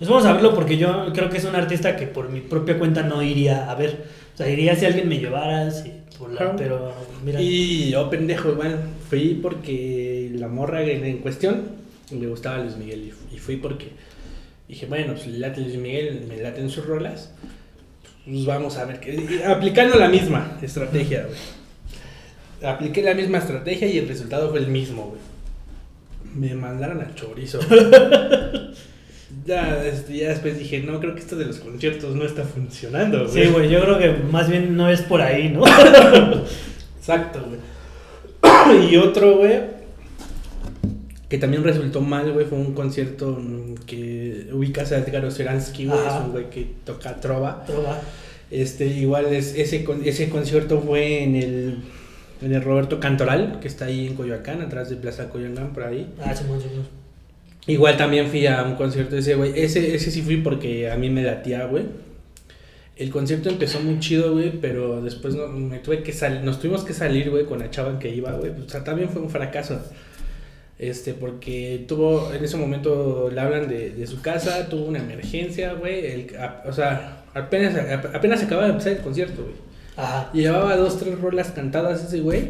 [0.00, 3.02] Es bueno saberlo porque yo creo que es un artista que por mi propia cuenta
[3.02, 4.04] no iría a ver.
[4.34, 5.90] O sea, iría si alguien me llevara, sí,
[6.56, 6.92] pero
[7.24, 7.40] mira.
[7.40, 11.62] Y yo, pendejo, igual, fui porque la morra en, cuestión
[12.10, 13.04] le gustaba Luis Miguel.
[13.06, 13.88] Y, fu- y fui porque
[14.68, 17.32] dije, bueno, pues le late Luis Miguel, me laten sus rolas.
[18.24, 19.00] Pues vamos a ver.
[19.00, 22.70] qué y aplicando la misma estrategia, güey.
[22.72, 25.20] Apliqué la misma estrategia y el resultado fue el mismo, güey.
[26.34, 27.58] Me mandaron al chorizo.
[29.44, 33.28] ya, este, ya después dije, no, creo que esto de los conciertos no está funcionando,
[33.28, 35.64] Sí, güey, yo creo que más bien no es por ahí, ¿no?
[36.98, 38.92] Exacto, güey.
[38.92, 39.60] y otro, güey,
[41.28, 45.98] que también resultó mal, güey, fue un concierto mm, que ubicas a Edgar Oceransky, güey,
[45.98, 47.64] es un güey que toca trova.
[47.64, 48.00] Trova.
[48.50, 51.78] Este, igual es, ese, ese concierto fue en el,
[52.42, 56.12] en el Roberto Cantoral, que está ahí en Coyoacán, atrás de Plaza Coyoacán, por ahí.
[56.20, 56.99] Ah, Simón, Simón.
[57.70, 59.52] Igual también fui a un concierto de ese, güey.
[59.54, 61.84] Ese, ese sí fui porque a mí me latía, güey.
[62.96, 66.84] El concierto empezó muy chido, güey, pero después no, me tuve que salir, nos tuvimos
[66.84, 68.50] que salir, güey, con la chava que iba, güey.
[68.50, 69.80] O sea, también fue un fracaso.
[70.78, 75.74] Este, porque tuvo, en ese momento le hablan de, de su casa, tuvo una emergencia,
[75.74, 76.26] güey.
[76.36, 77.74] a- O sea, apenas,
[78.14, 79.54] apenas acababa de empezar el concierto, güey.
[79.96, 80.30] Ajá.
[80.32, 82.48] Llevaba dos, tres rolas cantadas ese güey.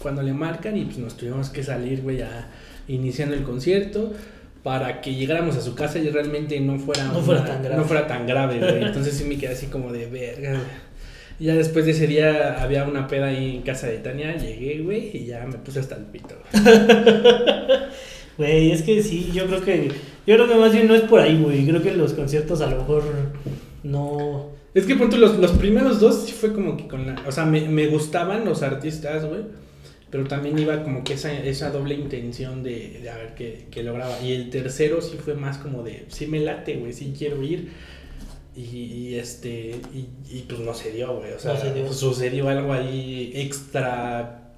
[0.00, 2.50] Cuando le marcan y pues nos tuvimos que salir, güey, ya
[2.88, 4.12] iniciando el concierto.
[4.64, 7.76] Para que llegáramos a su casa y realmente no fuera, No fuera tan grave.
[7.76, 8.82] No fuera tan grave, güey.
[8.82, 10.58] Entonces sí me quedé así como de verga.
[11.38, 14.36] Y ya después de ese día había una peda ahí en casa de Tania.
[14.36, 16.34] Llegué, güey, y ya me puse hasta el pito,
[18.38, 18.72] güey.
[18.72, 19.88] Es que sí, yo creo que.
[20.26, 21.66] Yo creo que más bien no es por ahí, güey.
[21.66, 23.02] Creo que los conciertos a lo mejor
[23.82, 24.50] no.
[24.72, 27.16] Es que punto, los, los primeros dos sí fue como que con la.
[27.26, 29.42] O sea, me, me gustaban los artistas, güey.
[30.14, 33.82] Pero también iba como que esa, esa doble intención de, de a ver qué, qué
[33.82, 34.16] lograba.
[34.20, 36.04] Y el tercero sí fue más como de.
[36.06, 37.72] Sí me late, güey, sí quiero ir.
[38.54, 39.74] Y, y este.
[39.92, 41.32] Y, y pues no se dio, güey.
[41.32, 41.92] O sea, No se dio.
[41.92, 44.52] sucedió algo ahí extra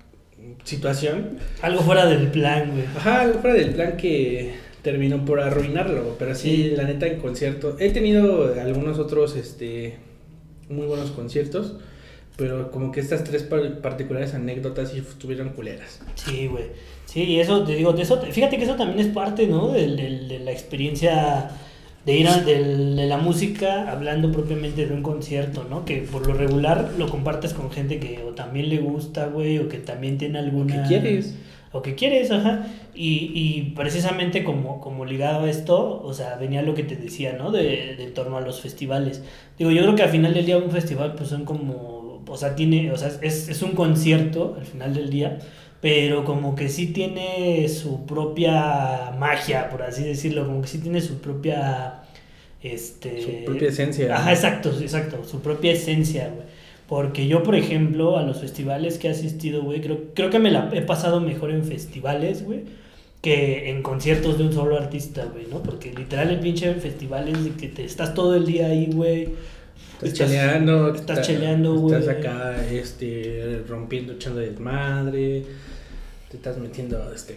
[0.65, 1.39] situación.
[1.63, 2.85] Algo fuera del plan, güey.
[2.95, 4.53] Ajá, algo fuera del plan que
[4.83, 6.17] terminó por arruinarlo.
[6.19, 7.79] Pero sí, la neta, en concierto.
[7.81, 9.95] He tenido algunos otros, este,
[10.69, 11.77] muy buenos conciertos.
[12.37, 16.01] Pero como que estas tres par- particulares anécdotas sí estuvieron culeras.
[16.17, 16.65] Sí, güey.
[17.07, 19.69] Sí, y eso te digo, de eso, fíjate que eso también es parte, ¿no?
[19.69, 21.51] Del- del- de la experiencia
[22.05, 25.85] de ir a del- de la música hablando propiamente de un concierto, ¿no?
[25.85, 29.69] Que por lo regular lo compartes con gente que o también le gusta, güey, o
[29.69, 30.83] que también tiene alguna...
[30.83, 31.35] ¿Qué quieres?
[31.73, 32.67] O que quieres, ajá.
[32.95, 37.35] Y, y precisamente como, como ligado a esto, o sea, venía lo que te decía,
[37.35, 37.51] ¿no?
[37.51, 39.23] De, de en torno a los festivales.
[39.59, 41.96] Digo, yo creo que al final del día un festival pues son como,
[42.27, 45.39] o sea, tiene, o sea, es, es un concierto al final del día,
[45.81, 51.01] pero como que sí tiene su propia magia, por así decirlo, como que sí tiene
[51.01, 52.03] su propia,
[52.63, 53.23] este...
[53.23, 54.17] Su propia esencia.
[54.17, 56.47] Ajá, exacto, exacto, su propia esencia, güey.
[56.89, 60.51] Porque yo, por ejemplo, a los festivales que he asistido, güey, creo, creo que me
[60.51, 62.61] la he pasado mejor en festivales, güey,
[63.21, 65.63] que en conciertos de un solo artista, güey, ¿no?
[65.63, 69.29] Porque literal el pinche festival es de que te estás todo el día ahí, güey.
[70.03, 70.89] Estás, cheleando.
[70.95, 71.99] Estás está- cheleando, güey.
[72.01, 75.45] Estás acá, este, rompiendo, echando desmadre.
[76.31, 77.37] Te estás metiendo, este,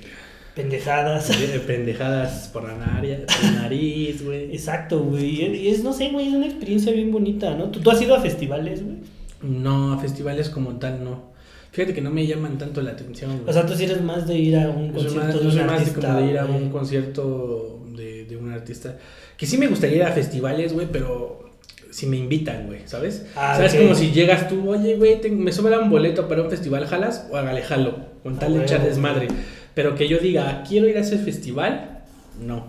[0.55, 1.31] Pendejadas.
[1.67, 4.51] pendejadas por la, nariz, por la nariz, güey.
[4.51, 5.55] Exacto, güey.
[5.55, 7.65] Y es, no sé, güey, es una experiencia bien bonita, ¿no?
[7.69, 8.97] ¿Tú, tú has ido a festivales, güey?
[9.41, 11.29] No, a festivales como tal, no.
[11.71, 13.49] Fíjate que no me llaman tanto la atención, güey.
[13.49, 15.63] O sea, tú sí eres más de ir a un concierto más, de un soy
[15.63, 18.97] más de como de ir a un concierto de, de un artista.
[19.37, 21.48] Que sí me gustaría ir a festivales, güey, pero
[21.91, 23.25] si me invitan, güey, ¿sabes?
[23.35, 23.73] Ah, ¿Sabes?
[23.73, 23.79] ok.
[23.81, 27.27] Como si llegas tú, oye, güey, me sobra un boleto para un festival, ¿jalas?
[27.31, 29.27] O hágale, jalo, con tal de Ah, echar desmadre.
[29.73, 32.01] Pero que yo diga, quiero ir a ese festival,
[32.39, 32.67] no.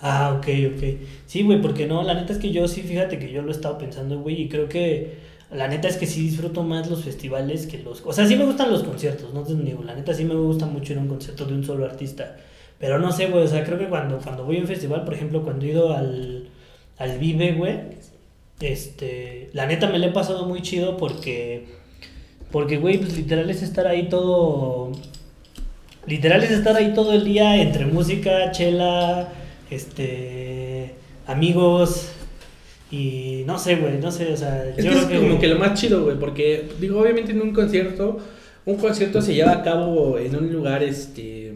[0.00, 0.46] Ah, ok,
[0.76, 0.82] ok.
[1.26, 3.52] Sí, güey, porque no, la neta es que yo sí, fíjate que yo lo he
[3.52, 5.18] estado pensando, güey, y creo que
[5.50, 8.02] la neta es que sí disfruto más los festivales que los...
[8.04, 10.66] O sea, sí me gustan los conciertos, no te niego, la neta sí me gusta
[10.66, 12.36] mucho ir a un concierto de un solo artista.
[12.78, 15.14] Pero no sé, güey, o sea, creo que cuando, cuando voy a un festival, por
[15.14, 16.48] ejemplo, cuando he ido al,
[16.98, 17.78] al Vive, güey,
[18.72, 21.64] este, la neta me lo he pasado muy chido porque,
[22.50, 24.92] porque, güey, pues literal es estar ahí todo...
[26.06, 29.28] Literal es estar ahí todo el día entre música, chela,
[29.70, 30.94] este,
[31.26, 32.08] amigos
[32.90, 35.48] y no sé, güey, no sé, o sea, Es yo que es creo como que
[35.48, 38.18] lo más chido, güey, porque, digo, obviamente en un concierto,
[38.66, 41.48] un concierto se lleva a cabo en un lugar, este,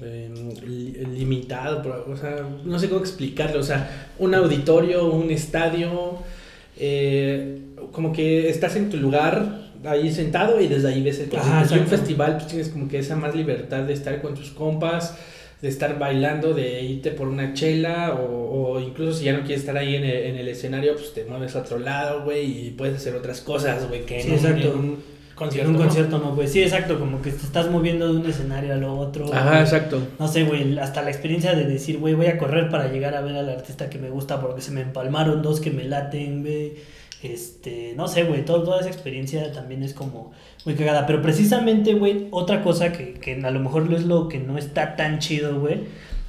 [0.00, 6.18] em, li- limitado, o sea, no sé cómo explicarlo, o sea, un auditorio, un estadio,
[6.80, 7.58] eh,
[7.92, 11.58] como que estás en tu lugar ahí sentado y desde ahí ves el concierto.
[11.64, 14.50] Ajá, y un festival, pues tienes como que esa más libertad de estar con tus
[14.50, 15.16] compas,
[15.62, 19.60] de estar bailando, de irte por una chela, o, o incluso si ya no quieres
[19.60, 22.70] estar ahí en el, en el escenario, pues te mueves a otro lado, güey, y
[22.70, 24.72] puedes hacer otras cosas, güey, que Sí, en, un- exacto.
[24.74, 24.96] en
[25.44, 25.70] en concierto.
[25.70, 25.82] un ¿no?
[25.82, 29.32] concierto no, güey, sí, exacto, como que te estás moviendo de un escenario al otro.
[29.32, 30.00] Ajá, exacto.
[30.18, 33.20] No sé, güey, hasta la experiencia de decir, güey, voy a correr para llegar a
[33.20, 36.74] ver al artista que me gusta porque se me empalmaron dos que me laten, güey.
[37.22, 40.32] Este, no sé, güey, toda esa experiencia también es como
[40.64, 41.06] muy cagada.
[41.06, 44.56] Pero precisamente, güey, otra cosa que, que a lo mejor no es lo que no
[44.56, 45.80] está tan chido, güey,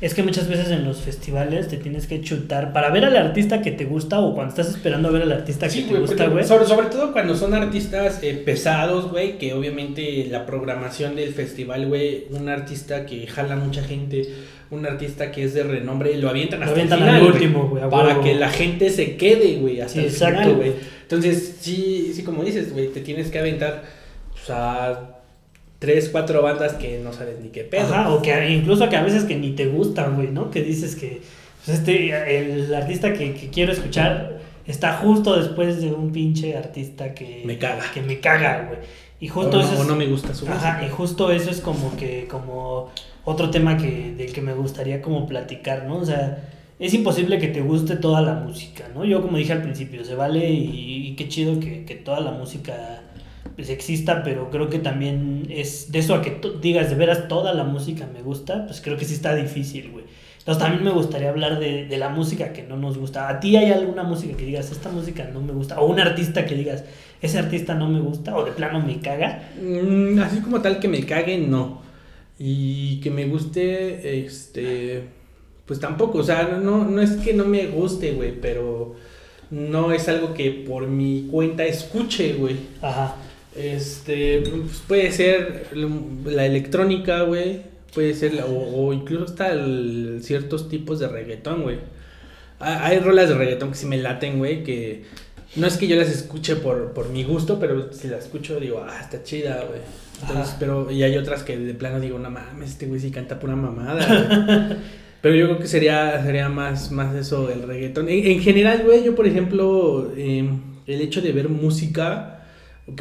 [0.02, 3.62] es que muchas veces en los festivales te tienes que chutar para ver al artista
[3.62, 6.26] que te gusta o cuando estás esperando a ver al artista que Sí, te gusta,
[6.28, 6.44] güey.
[6.44, 11.88] sobre, sobre todo cuando son artistas eh, pesados, güey, que obviamente la programación del festival,
[11.88, 14.28] güey, un artista que jala mucha gente,
[14.72, 17.70] un artista que es de renombre, lo avientan Lo hasta avientan el final, al último,
[17.70, 20.72] güey, para que la gente se quede, güey, hasta Sí, el exacto, final, güey.
[21.04, 23.84] Entonces, sí, sí, como dices, güey, te tienes que aventar,
[24.32, 25.18] pues, a
[25.82, 27.82] tres, cuatro bandas que no sabes ni qué pedo.
[27.82, 30.52] Ajá, o que incluso que a veces que ni te gustan, güey, ¿no?
[30.52, 31.24] Que dices que
[31.66, 37.16] pues este, el artista que, que quiero escuchar está justo después de un pinche artista
[37.16, 37.84] que Me caga.
[37.96, 38.80] Que me caga, güey.
[39.20, 41.62] Y justo o, eso es, o no me gusta su Ajá, y justo eso es
[41.62, 42.92] como que, como
[43.26, 45.98] otro tema que, del que me gustaría como platicar, ¿no?
[45.98, 49.04] O sea, es imposible que te guste toda la música, ¿no?
[49.04, 52.32] Yo como dije al principio, se vale y, y qué chido que, que toda la
[52.32, 53.02] música
[53.56, 57.54] pues exista, pero creo que también es de eso a que digas de veras toda
[57.54, 60.06] la música me gusta, pues creo que sí está difícil, güey.
[60.40, 63.30] Entonces también me gustaría hablar de, de la música que no nos gusta.
[63.30, 65.80] ¿A ti hay alguna música que digas, esta música no me gusta?
[65.80, 66.84] O un artista que digas,
[67.22, 69.44] ese artista no me gusta, o de plano me caga.
[69.62, 71.82] Mm, así como tal que me cague, no.
[72.40, 75.04] Y que me guste, este,
[75.68, 76.18] pues tampoco.
[76.18, 78.96] O sea, no, no es que no me guste, güey, pero
[79.52, 82.56] no es algo que por mi cuenta escuche, güey.
[82.82, 83.16] Ajá.
[83.56, 85.68] Este, pues puede ser
[86.26, 87.62] la electrónica, güey.
[87.94, 91.78] Puede ser, la- o, o incluso hasta el- ciertos tipos de reggaetón, güey.
[92.60, 95.04] Ha- Hay rolas de reggaetón que sí me laten, güey, que
[95.58, 98.86] no es que yo las escuche por, por mi gusto, pero si las escucho digo,
[98.88, 99.82] ah, está chida, güey.
[100.22, 100.58] Entonces, Ajá.
[100.60, 103.56] pero, y hay otras que de plano digo, no mames, este güey sí canta pura
[103.56, 104.78] mamada.
[105.22, 108.10] Pero yo creo que sería, sería más, más eso el reggaetón.
[108.10, 110.50] En, en general, güey, yo por ejemplo, eh,
[110.88, 112.41] el hecho de ver música,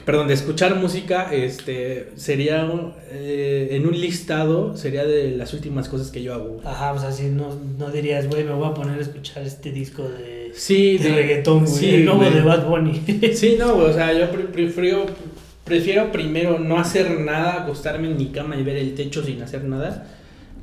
[0.05, 5.89] perdón, de escuchar música, este, sería un- eh, en un listado, sería de las últimas
[5.89, 6.61] cosas que yo hago.
[6.65, 9.73] Ajá, o sea, si no, no dirías, güey, me voy a poner a escuchar este
[9.73, 12.35] disco de, Sí, de reggaetón, güey, sí, güey.
[12.35, 13.03] de Bad Bunny.
[13.35, 15.07] Sí, no, güey, o sea, yo pre- prefiero,
[15.65, 19.65] prefiero primero no hacer nada, acostarme en mi cama y ver el techo sin hacer
[19.65, 20.07] nada,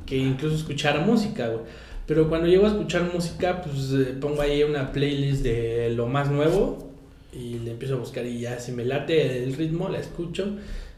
[0.06, 1.64] que incluso escuchar música, güey.
[2.06, 6.30] Pero cuando llego a escuchar música, pues eh, pongo ahí una playlist de lo más
[6.30, 6.87] nuevo
[7.32, 10.56] y le empiezo a buscar y ya si me late el ritmo, la escucho.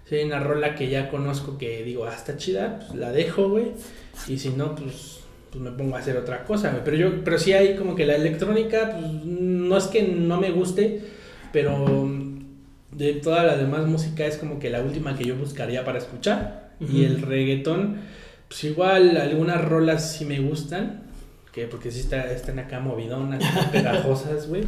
[0.09, 3.49] Si hay una rola que ya conozco que digo, ah, está chida, pues la dejo,
[3.49, 3.73] güey.
[4.29, 5.21] Y si no, pues,
[5.51, 6.83] pues me pongo a hacer otra cosa, güey.
[6.85, 10.51] Pero yo, pero sí hay como que la electrónica, pues no es que no me
[10.51, 11.01] guste,
[11.53, 12.11] pero
[12.93, 16.71] de toda la demás música es como que la última que yo buscaría para escuchar.
[16.81, 17.13] Y Ujú.
[17.13, 17.99] el reggaetón,
[18.49, 21.03] pues igual algunas rolas sí me gustan,
[21.53, 24.65] que porque sí está, están acá movidonas, pegajosas, güey.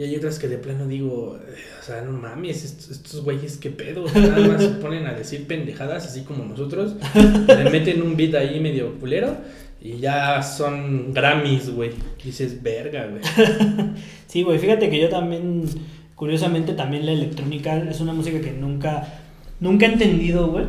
[0.00, 3.68] Y hay otras que de plano digo, eh, o sea, no mames, estos, güeyes qué
[3.68, 8.34] pedo, nada más se ponen a decir pendejadas, así como nosotros, le meten un beat
[8.34, 9.36] ahí medio culero
[9.78, 11.90] y ya son Grammys, güey.
[12.24, 13.20] Dices, verga, güey.
[14.26, 15.64] Sí, güey, fíjate que yo también,
[16.14, 19.06] curiosamente, también la electrónica es una música que nunca,
[19.60, 20.64] nunca he entendido, güey.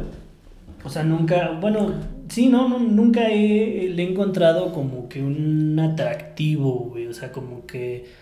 [0.84, 1.94] O sea, nunca, bueno,
[2.28, 7.08] sí, no, nunca le he encontrado como que un atractivo, güey.
[7.08, 8.20] O sea, como que,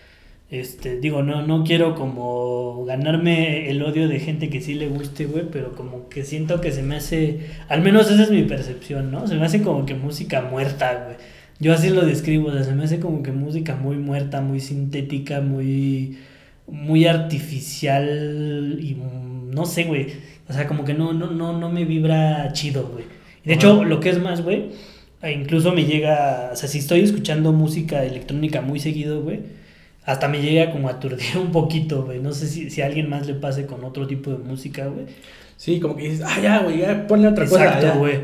[0.50, 5.26] este, digo, no, no quiero como ganarme el odio de gente que sí le guste,
[5.26, 9.12] güey, pero como que siento que se me hace, al menos esa es mi percepción,
[9.12, 9.28] ¿no?
[9.28, 11.16] Se me hace como que música muerta, güey.
[11.60, 14.60] Yo así lo describo, o sea, se me hace como que música muy muerta, muy
[14.60, 16.18] sintética, muy,
[16.66, 18.96] muy artificial y
[19.54, 20.06] no sé, güey.
[20.48, 23.04] O sea, como que no, no, no, no me vibra chido, güey.
[23.44, 24.70] De hecho, lo que es más, güey,
[25.22, 29.40] e incluso me llega, o sea, si estoy escuchando música electrónica muy seguido, güey,
[30.04, 32.20] hasta me llega como a aturdir un poquito, güey.
[32.20, 35.06] No sé si, si a alguien más le pase con otro tipo de música, güey.
[35.56, 37.64] Sí, como que dices, ah, ya, güey, ya, ponle otra cosa.
[37.64, 38.18] Exacto, güey.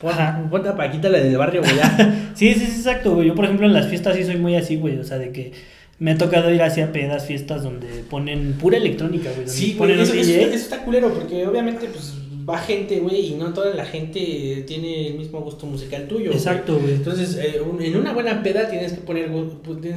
[0.00, 0.48] Pon-.
[0.50, 2.30] Ponte a Paquita, la del barrio, güey, ya.
[2.34, 3.28] Sí, sí, sí, exacto, güey.
[3.28, 4.98] Yo, por ejemplo, en las fiestas sí soy muy así, güey.
[4.98, 5.52] O sea, de que
[5.98, 9.46] me ha tocado ir hacia pedas, fiestas donde ponen pura electrónica, güey.
[9.46, 12.14] Sí, ponen güey, eso, eso está culero, porque obviamente, pues,
[12.50, 16.30] va gente, güey, y no toda la gente tiene el mismo gusto musical tuyo.
[16.32, 16.94] Exacto, güey.
[16.94, 19.30] Entonces, eh, un- en una buena peda tienes que poner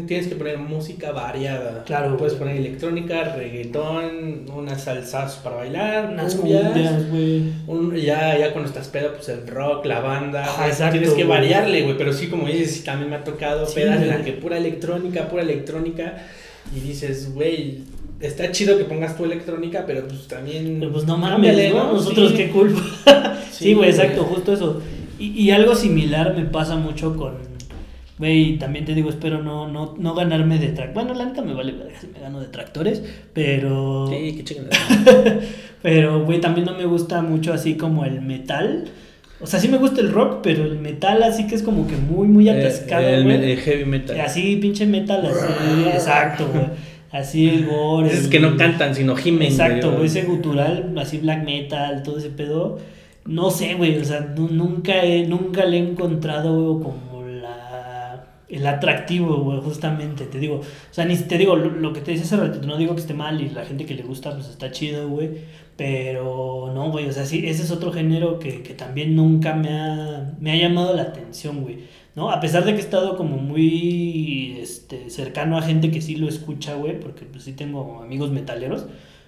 [0.07, 1.83] tienes- que poner música variada.
[1.85, 7.43] Claro, Puedes poner electrónica, reggaetón, unas salsas para bailar, Unas cumbias, güey.
[7.67, 10.43] un- ya, ya cuando estás peda, pues el rock, la banda.
[10.67, 11.97] Exacto, tienes que variarle, güey.
[11.97, 15.27] Pero sí, como dices, también me ha tocado Sí, pedas en las que pura electrónica,
[15.27, 16.23] pura electrónica.
[16.75, 17.79] Y dices, güey,
[18.25, 20.77] está chido que pongas tu electrónica, pero pues también.
[20.79, 21.93] Pero pues no cámbiale, mames, ¿no?
[21.93, 22.37] Nosotros Sí.
[22.37, 22.81] qué culpa.
[23.51, 24.81] Sí, güey, exacto, justo eso.
[25.19, 27.33] Y, y algo similar me pasa mucho con.
[28.19, 30.93] Güey, también te digo, espero no, no, no ganarme de tractores.
[30.93, 33.01] Bueno, la neta me vale si me gano de tractores,
[33.33, 34.07] pero.
[34.09, 34.69] Sí, qué chingada.
[35.81, 38.85] Pero, güey, también no me gusta mucho así como el metal.
[39.41, 41.97] O sea, sí me gusta el rock, pero el metal así que es como que
[41.97, 43.35] muy, muy atascado, Eh, el, güey.
[43.35, 44.21] el- el heavy metal.
[44.21, 46.67] Así, pinche metal, así, exacto, güey.
[47.13, 48.11] Así el gore.
[48.11, 49.43] El- que no cantan, sino gimen.
[49.43, 50.07] Exacto, güey.
[50.07, 52.79] ese gutural, así black metal, todo ese pedo.
[53.25, 58.67] No sé, güey, o sea, nu- nunca, he, nunca le he encontrado como la, el
[58.67, 60.55] atractivo, güey, justamente, te digo.
[60.55, 63.01] O sea, ni te digo, lo, lo que te decía hace ratito, no digo que
[63.01, 65.29] esté mal y la gente que le gusta, pues está chido, güey.
[65.77, 69.69] Pero no, güey, o sea, sí, ese es otro género que, que también nunca me
[69.69, 71.79] ha, me ha llamado la atención, güey.
[72.15, 72.29] ¿No?
[72.29, 76.27] A pesar de que he estado como muy este, cercano a gente que sí lo
[76.27, 78.85] escucha, güey, porque pues sí tengo amigos metaleros.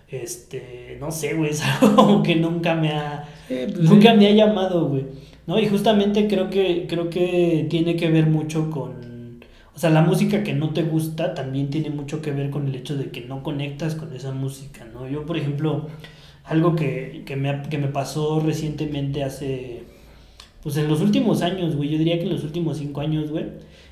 [0.08, 4.18] Este, no sé, güey, es algo como que nunca me ha, pues, nunca sí.
[4.18, 5.06] me ha llamado, güey.
[5.48, 5.60] ¿No?
[5.60, 9.40] Y justamente creo que, creo que tiene que ver mucho con,
[9.76, 12.76] o sea, la música que no te gusta también tiene mucho que ver con el
[12.76, 15.08] hecho de que no conectas con esa música, ¿no?
[15.08, 15.88] Yo, por ejemplo,
[16.46, 19.84] algo que, que, me, que me pasó recientemente hace,
[20.66, 23.46] pues en los últimos años, güey, yo diría que en los últimos cinco años, güey,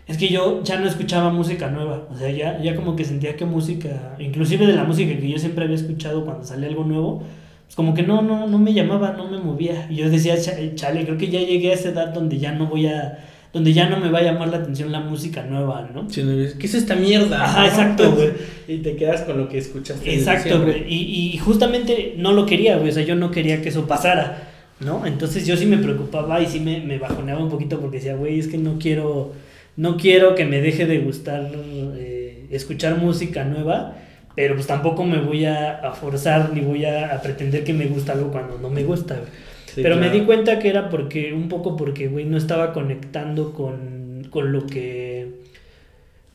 [0.08, 3.38] es que yo ya no escuchaba música nueva, o sea, ya, ya como que sentía
[3.38, 7.24] que música, inclusive de la música que yo siempre había escuchado cuando salía algo nuevo,
[7.66, 9.88] pues como que no, no, no me llamaba, no me movía.
[9.90, 12.66] Y yo decía, "Cha- chale, creo que ya llegué a esa edad donde ya no
[12.68, 13.20] voy a,
[13.54, 16.10] donde ya no me va a llamar la atención la música nueva, ¿no?
[16.10, 17.44] Sí, no, ¿Qué es esta mierda?
[17.44, 18.30] Ajá, exacto, güey.
[18.68, 20.14] Y te quedas con lo que escuchaste.
[20.14, 20.84] Exacto, güey.
[20.92, 22.90] Y, y justamente no lo quería, güey.
[22.90, 24.53] O sea, yo no quería que eso pasara,
[24.84, 25.06] ¿no?
[25.06, 28.40] Entonces yo sí me preocupaba y sí me, me bajoneaba un poquito porque decía, güey,
[28.40, 29.34] es que no quiero,
[29.76, 31.52] no quiero que me deje de gustar
[31.96, 33.98] eh, escuchar música nueva,
[34.36, 37.88] pero pues tampoco me voy a, a forzar ni voy a, a pretender que me
[37.88, 39.32] gusta algo cuando no me gusta.
[39.66, 43.54] Sí, Pero me di cuenta que era porque, un poco porque, güey, no estaba conectando
[43.54, 45.44] con, con lo que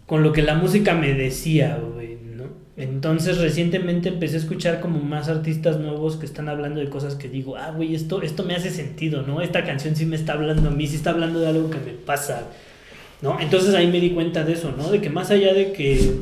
[0.07, 2.18] con lo que la música me decía, güey.
[2.79, 7.29] Entonces recientemente empecé a escuchar como más artistas nuevos que están hablando de cosas que
[7.29, 9.41] digo, ah, güey, esto, esto me hace sentido, ¿no?
[9.41, 11.91] Esta canción sí me está hablando a mí, sí está hablando de algo que me
[11.91, 12.47] pasa,
[13.21, 13.41] ¿no?
[13.41, 14.91] Entonces ahí me di cuenta de eso, ¿no?
[14.93, 16.21] De que más allá de que,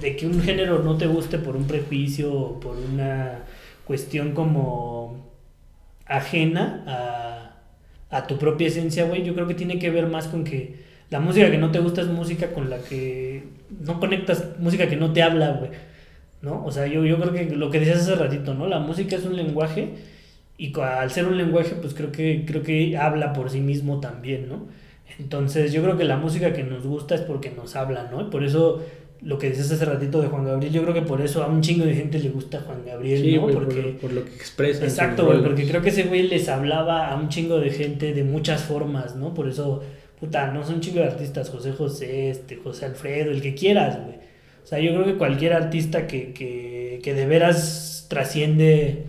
[0.00, 3.40] de que un género no te guste por un prejuicio o por una
[3.84, 5.30] cuestión como
[6.06, 10.44] ajena a, a tu propia esencia, güey, yo creo que tiene que ver más con
[10.44, 13.44] que la música que no te gusta es música con la que
[13.84, 15.70] no conectas, música que no te habla, güey.
[16.40, 16.64] ¿No?
[16.64, 18.66] O sea, yo, yo creo que lo que decías hace ratito, ¿no?
[18.66, 19.90] La música es un lenguaje
[20.56, 24.48] y al ser un lenguaje, pues creo que, creo que habla por sí mismo también,
[24.48, 24.66] ¿no?
[25.18, 28.30] Entonces, yo creo que la música que nos gusta es porque nos habla, ¿no?
[28.30, 28.82] por eso
[29.20, 31.60] lo que decías hace ratito de Juan Gabriel, yo creo que por eso a un
[31.60, 33.48] chingo de gente le gusta Juan Gabriel, ¿no?
[33.48, 34.82] porque, por, lo que expresa.
[34.82, 38.24] Exacto, güey, porque creo que ese güey les hablaba a un chingo de gente de
[38.24, 39.32] muchas formas, ¿no?
[39.32, 39.82] Por eso
[40.22, 44.18] puta, no son chicos de artistas, José José, este, José Alfredo, el que quieras, güey.
[44.62, 49.02] O sea, yo creo que cualquier artista que, que, que de veras trasciende,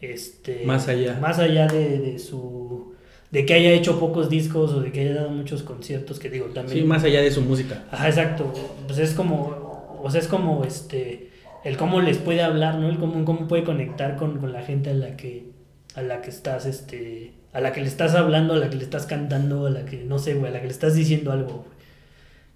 [0.00, 0.64] este...
[0.64, 1.16] Más allá.
[1.20, 2.92] Más allá de, de, su...
[3.30, 6.46] De que haya hecho pocos discos o de que haya dado muchos conciertos, que digo,
[6.46, 6.78] también...
[6.78, 7.84] Sí, más allá de su música.
[7.92, 8.52] Ajá, exacto.
[8.88, 11.30] Pues es como, o sea, es como, este,
[11.62, 12.88] el cómo les puede hablar, ¿no?
[12.88, 15.52] El cómo, cómo puede conectar con, con la gente a la que,
[15.94, 18.84] a la que estás, este a la que le estás hablando, a la que le
[18.84, 21.66] estás cantando, a la que, no sé, güey, a la que le estás diciendo algo,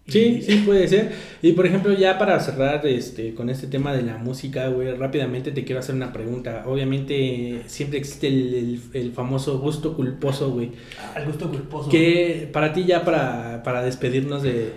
[0.08, 1.12] Sí, sí, puede ser.
[1.42, 5.52] Y por ejemplo, ya para cerrar este, con este tema de la música, güey, rápidamente
[5.52, 6.64] te quiero hacer una pregunta.
[6.66, 10.72] Obviamente siempre existe el, el, famoso gusto culposo, güey.
[10.98, 11.88] Ah, el gusto culposo.
[11.88, 14.72] Que para ti ya para, para despedirnos de,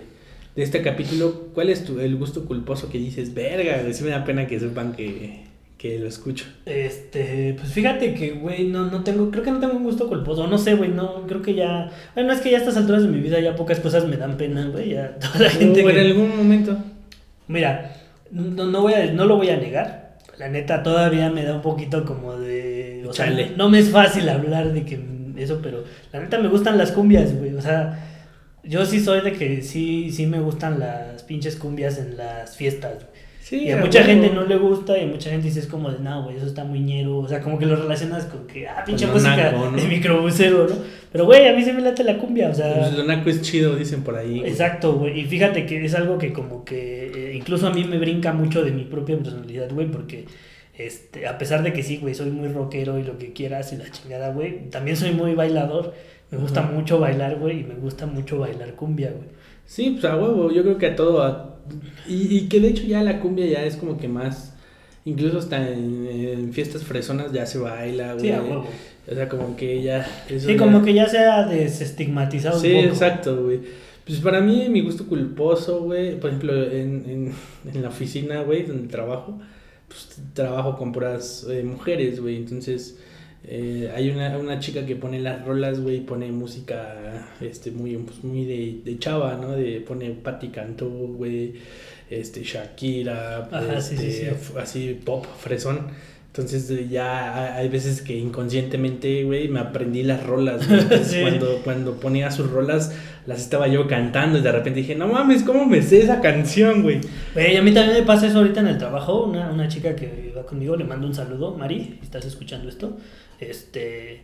[0.54, 4.10] de este capítulo, ¿cuál es tu, el gusto culposo que dices, verga, güey, sí me
[4.10, 5.45] da pena que sepan que,
[5.86, 6.46] que lo escucho.
[6.64, 10.46] Este, pues fíjate que, güey, no, no tengo, creo que no tengo un gusto culposo,
[10.46, 13.08] no sé, güey, no, creo que ya, bueno, es que ya a estas alturas de
[13.08, 16.36] mi vida ya pocas cosas me dan pena, güey, ya toda la gente en algún
[16.36, 16.76] momento.
[17.48, 17.96] Mira,
[18.30, 21.62] no, no, voy a, no lo voy a negar, la neta todavía me da un
[21.62, 25.00] poquito como de, o sea, no me es fácil hablar de que
[25.36, 28.12] eso, pero la neta me gustan las cumbias, güey, o sea,
[28.64, 32.94] yo sí soy de que sí, sí me gustan las pinches cumbias en las fiestas,
[32.94, 33.15] güey
[33.50, 36.00] y a mucha gente no le gusta y a mucha gente dice es como de,
[36.00, 37.18] no, güey, eso está muy ñero.
[37.18, 40.74] O sea, como que lo relacionas con que, ah, pinche música de microbusero, ¿no?
[41.12, 42.74] Pero, güey, a mí se me late la cumbia, o sea.
[42.74, 44.42] Pues lo naco es chido, dicen por ahí.
[44.44, 45.20] Exacto, güey.
[45.20, 48.64] Y fíjate que es algo que como que eh, incluso a mí me brinca mucho
[48.64, 50.24] de mi propia personalidad, güey, porque
[50.76, 53.76] este, a pesar de que sí, güey, soy muy rockero y lo que quieras y
[53.76, 55.94] la chingada, güey, también soy muy bailador.
[56.30, 59.28] Me gusta mucho bailar, güey, y me gusta mucho bailar cumbia, güey.
[59.64, 61.55] Sí, pues a huevo, yo creo que a todo, a
[62.08, 64.52] y, y, que de hecho ya la cumbia ya es como que más.
[65.04, 68.26] Incluso hasta en, fiestas fresonas ya se baila, güey.
[68.26, 70.06] Sí, O sea, como que ya.
[70.26, 72.82] sí, como que ya se ha desestigmatizado sí, un poco.
[72.82, 73.60] Sí, exacto, güey.
[74.04, 76.18] Pues para mí, mi gusto culposo, güey.
[76.18, 79.38] Por ejemplo, en, en, en la oficina, güey, donde trabajo,
[79.86, 82.36] pues trabajo con puras eh, mujeres, güey.
[82.36, 82.98] Entonces
[83.48, 88.24] eh, hay una, una, chica que pone las rolas, güey, pone música este, muy, pues,
[88.24, 89.52] muy de, de, chava, ¿no?
[89.52, 91.54] De, pone Patti Cantú, güey,
[92.10, 95.86] este, Shakira, este, así pop, fresón.
[96.28, 100.66] Entonces ya hay veces que inconscientemente, güey, me aprendí las rolas.
[101.22, 102.92] cuando, cuando ponía sus rolas,
[103.26, 106.82] las estaba yo cantando y de repente dije, no mames, ¿cómo me sé esa canción,
[106.82, 107.00] güey?
[107.34, 109.24] Güey, a mí también me pasa eso ahorita en el trabajo.
[109.24, 112.96] Una, una chica que va conmigo, le mando un saludo, Mari, ¿estás escuchando esto?
[113.40, 114.22] Este.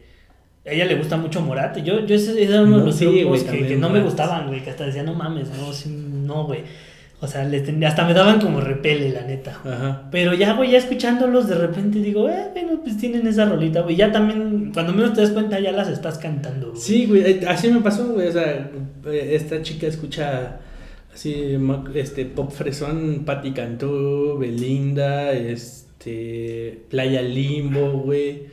[0.64, 1.78] A ella le gusta mucho Morat.
[1.78, 4.62] Yo, yo ese era uno de los grupos que, no me gustaban, güey.
[4.62, 5.72] Que hasta decía, no mames, no,
[6.24, 6.60] no, güey.
[7.22, 7.48] O sea,
[7.86, 9.58] hasta me daban como repele, la neta.
[9.64, 10.08] Ajá.
[10.10, 13.96] Pero ya, güey, ya escuchándolos, de repente digo, eh, bueno, pues tienen esa rolita, güey.
[13.96, 16.76] Ya también, cuando menos te das cuenta, ya las estás cantando.
[16.76, 18.28] Sí, güey, eh, así me pasó, güey.
[18.28, 18.70] O sea,
[19.06, 20.58] eh, esta chica escucha
[21.14, 21.56] así,
[21.94, 28.48] este, pop fresón, Patti Cantú, Belinda, este, Playa Limbo, güey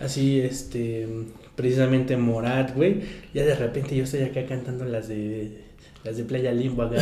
[0.00, 1.08] así, este,
[1.54, 3.00] precisamente Morat, güey.
[3.34, 5.65] Ya de repente yo estoy acá cantando las de
[6.06, 6.96] las de Playa Limbo acá,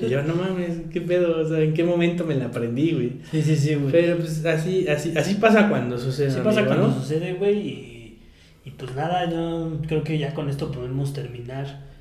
[0.00, 3.12] Y yo, no mames, qué pedo, o sea, en qué momento me la aprendí, güey.
[3.30, 3.92] Sí, sí, sí, güey.
[3.92, 6.28] Pero pues así, así, así pasa cuando sucede.
[6.28, 8.18] Así pasa cuando sucede, güey, y,
[8.64, 11.92] y pues nada, yo creo que ya con esto podemos terminar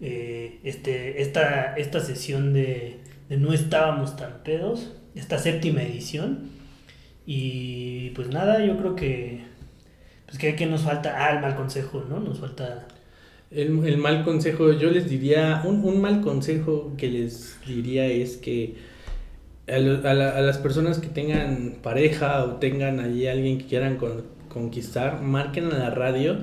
[0.00, 6.50] eh, este, esta, esta sesión de, de No estábamos tan pedos, esta séptima edición.
[7.26, 9.44] Y pues nada, yo creo que.
[10.26, 11.14] Pues que, que nos falta.
[11.24, 12.20] Ah, el mal consejo, ¿no?
[12.20, 12.86] Nos falta.
[13.50, 15.62] El, el mal consejo, yo les diría.
[15.64, 18.76] Un, un, mal consejo que les diría es que.
[19.66, 23.98] A, a, las personas que tengan pareja o tengan allí alguien que quieran
[24.48, 26.38] conquistar, marquen a la radio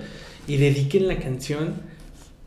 [0.48, 1.92] y dediquen la canción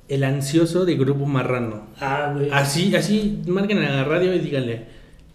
[0.08, 1.86] el ansioso de Grupo Marrano.
[2.00, 2.50] Ah, güey.
[2.52, 4.84] Así, así, marquen a la radio y díganle,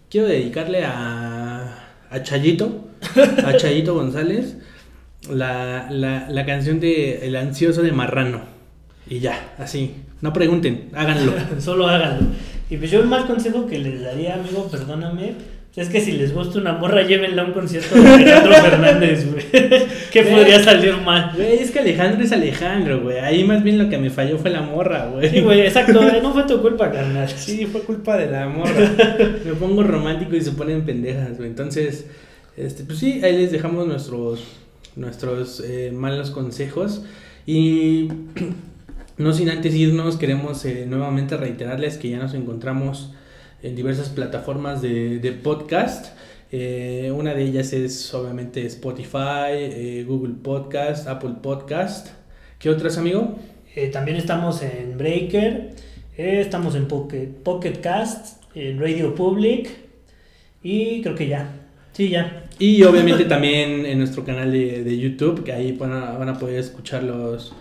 [0.08, 2.88] quiero dedicarle a, a Chayito,
[3.44, 4.56] a Chayito González,
[5.28, 8.59] la, la, la canción de El ansioso de Marrano.
[9.10, 11.32] Y ya, así, no pregunten, háganlo.
[11.58, 12.28] Solo háganlo.
[12.70, 15.34] Y pues yo el mal consejo que les daría, amigo, perdóname,
[15.76, 19.44] es que si les gusta una morra, llévenla a un concierto de Alejandro Fernández, güey.
[20.12, 21.32] ¿Qué podría salir mal?
[21.34, 23.18] Güey, es que Alejandro es Alejandro, güey.
[23.18, 25.28] Ahí más bien lo que me falló fue la morra, güey.
[25.28, 27.28] Sí, güey, exacto, no fue tu culpa, carnal.
[27.28, 28.72] Sí, fue culpa de la morra.
[29.44, 31.48] Me pongo romántico y se ponen pendejas, güey.
[31.48, 32.06] Entonces,
[32.56, 34.44] este, pues sí, ahí les dejamos nuestros,
[34.94, 37.02] nuestros eh, malos consejos.
[37.46, 38.08] Y
[39.20, 43.12] no sin antes irnos, queremos eh, nuevamente reiterarles que ya nos encontramos
[43.62, 46.16] en diversas plataformas de, de podcast.
[46.50, 52.08] Eh, una de ellas es obviamente Spotify, eh, Google Podcast, Apple Podcast.
[52.58, 53.38] ¿Qué otras, amigo?
[53.92, 55.74] También estamos en Breaker,
[56.16, 59.68] estamos en Pocket, Pocket Cast, en Radio Public
[60.62, 61.52] y creo que ya.
[61.92, 62.46] Sí, ya.
[62.58, 66.38] Y obviamente también en nuestro canal de, de YouTube, que ahí van a, van a
[66.38, 67.54] poder escuchar los,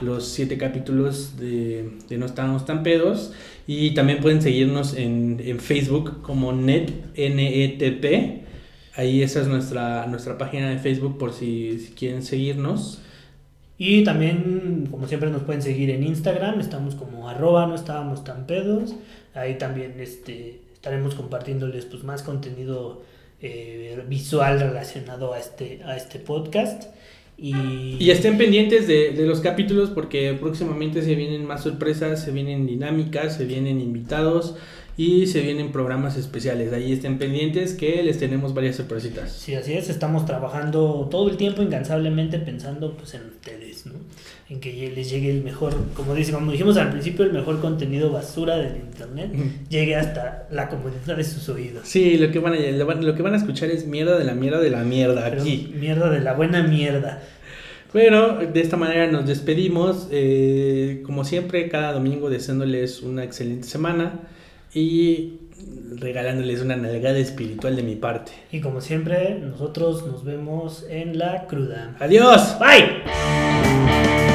[0.00, 3.32] los siete capítulos de, No Estamos Tan Pedos.
[3.66, 8.44] Y también pueden seguirnos en, en Facebook como NET, N-E-T-P.
[8.94, 13.00] Ahí esa es nuestra, nuestra página de Facebook por si, si quieren seguirnos.
[13.76, 16.58] Y también, como siempre, nos pueden seguir en Instagram.
[16.58, 18.96] Estamos como arroba, no estábamos tan pedos.
[19.34, 23.02] Ahí también este, estaremos compartiéndoles pues, más contenido
[23.40, 26.84] eh, visual relacionado a este, a este podcast.
[27.40, 32.66] Y, estén pendientes de, de los capítulos porque próximamente se vienen más sorpresas, se vienen
[32.66, 34.56] dinámicas, se vienen invitados
[34.98, 36.72] y se vienen programas especiales.
[36.72, 39.30] Ahí estén pendientes que les tenemos varias sorpresitas.
[39.30, 43.92] Sí, así es, estamos trabajando todo el tiempo incansablemente pensando pues en ustedes, ¿no?
[44.50, 48.10] En que les llegue el mejor, como dice, como dijimos al principio, el mejor contenido
[48.10, 49.30] basura del internet
[49.68, 51.86] llegue hasta la comodidad de sus oídos.
[51.86, 54.60] Sí, lo que van a, lo, que van a escuchar es mierda de la mierda
[54.60, 55.72] de la mierda Pero aquí.
[55.78, 57.22] mierda de la buena mierda.
[57.92, 60.08] Bueno, de esta manera nos despedimos.
[60.10, 64.22] eh, como siempre, cada domingo deseándoles una excelente semana
[64.74, 65.40] y
[65.96, 68.32] regalándoles una nalgada espiritual de mi parte.
[68.52, 71.96] Y como siempre, nosotros nos vemos en la cruda.
[72.00, 72.56] Adiós.
[72.58, 74.27] Bye.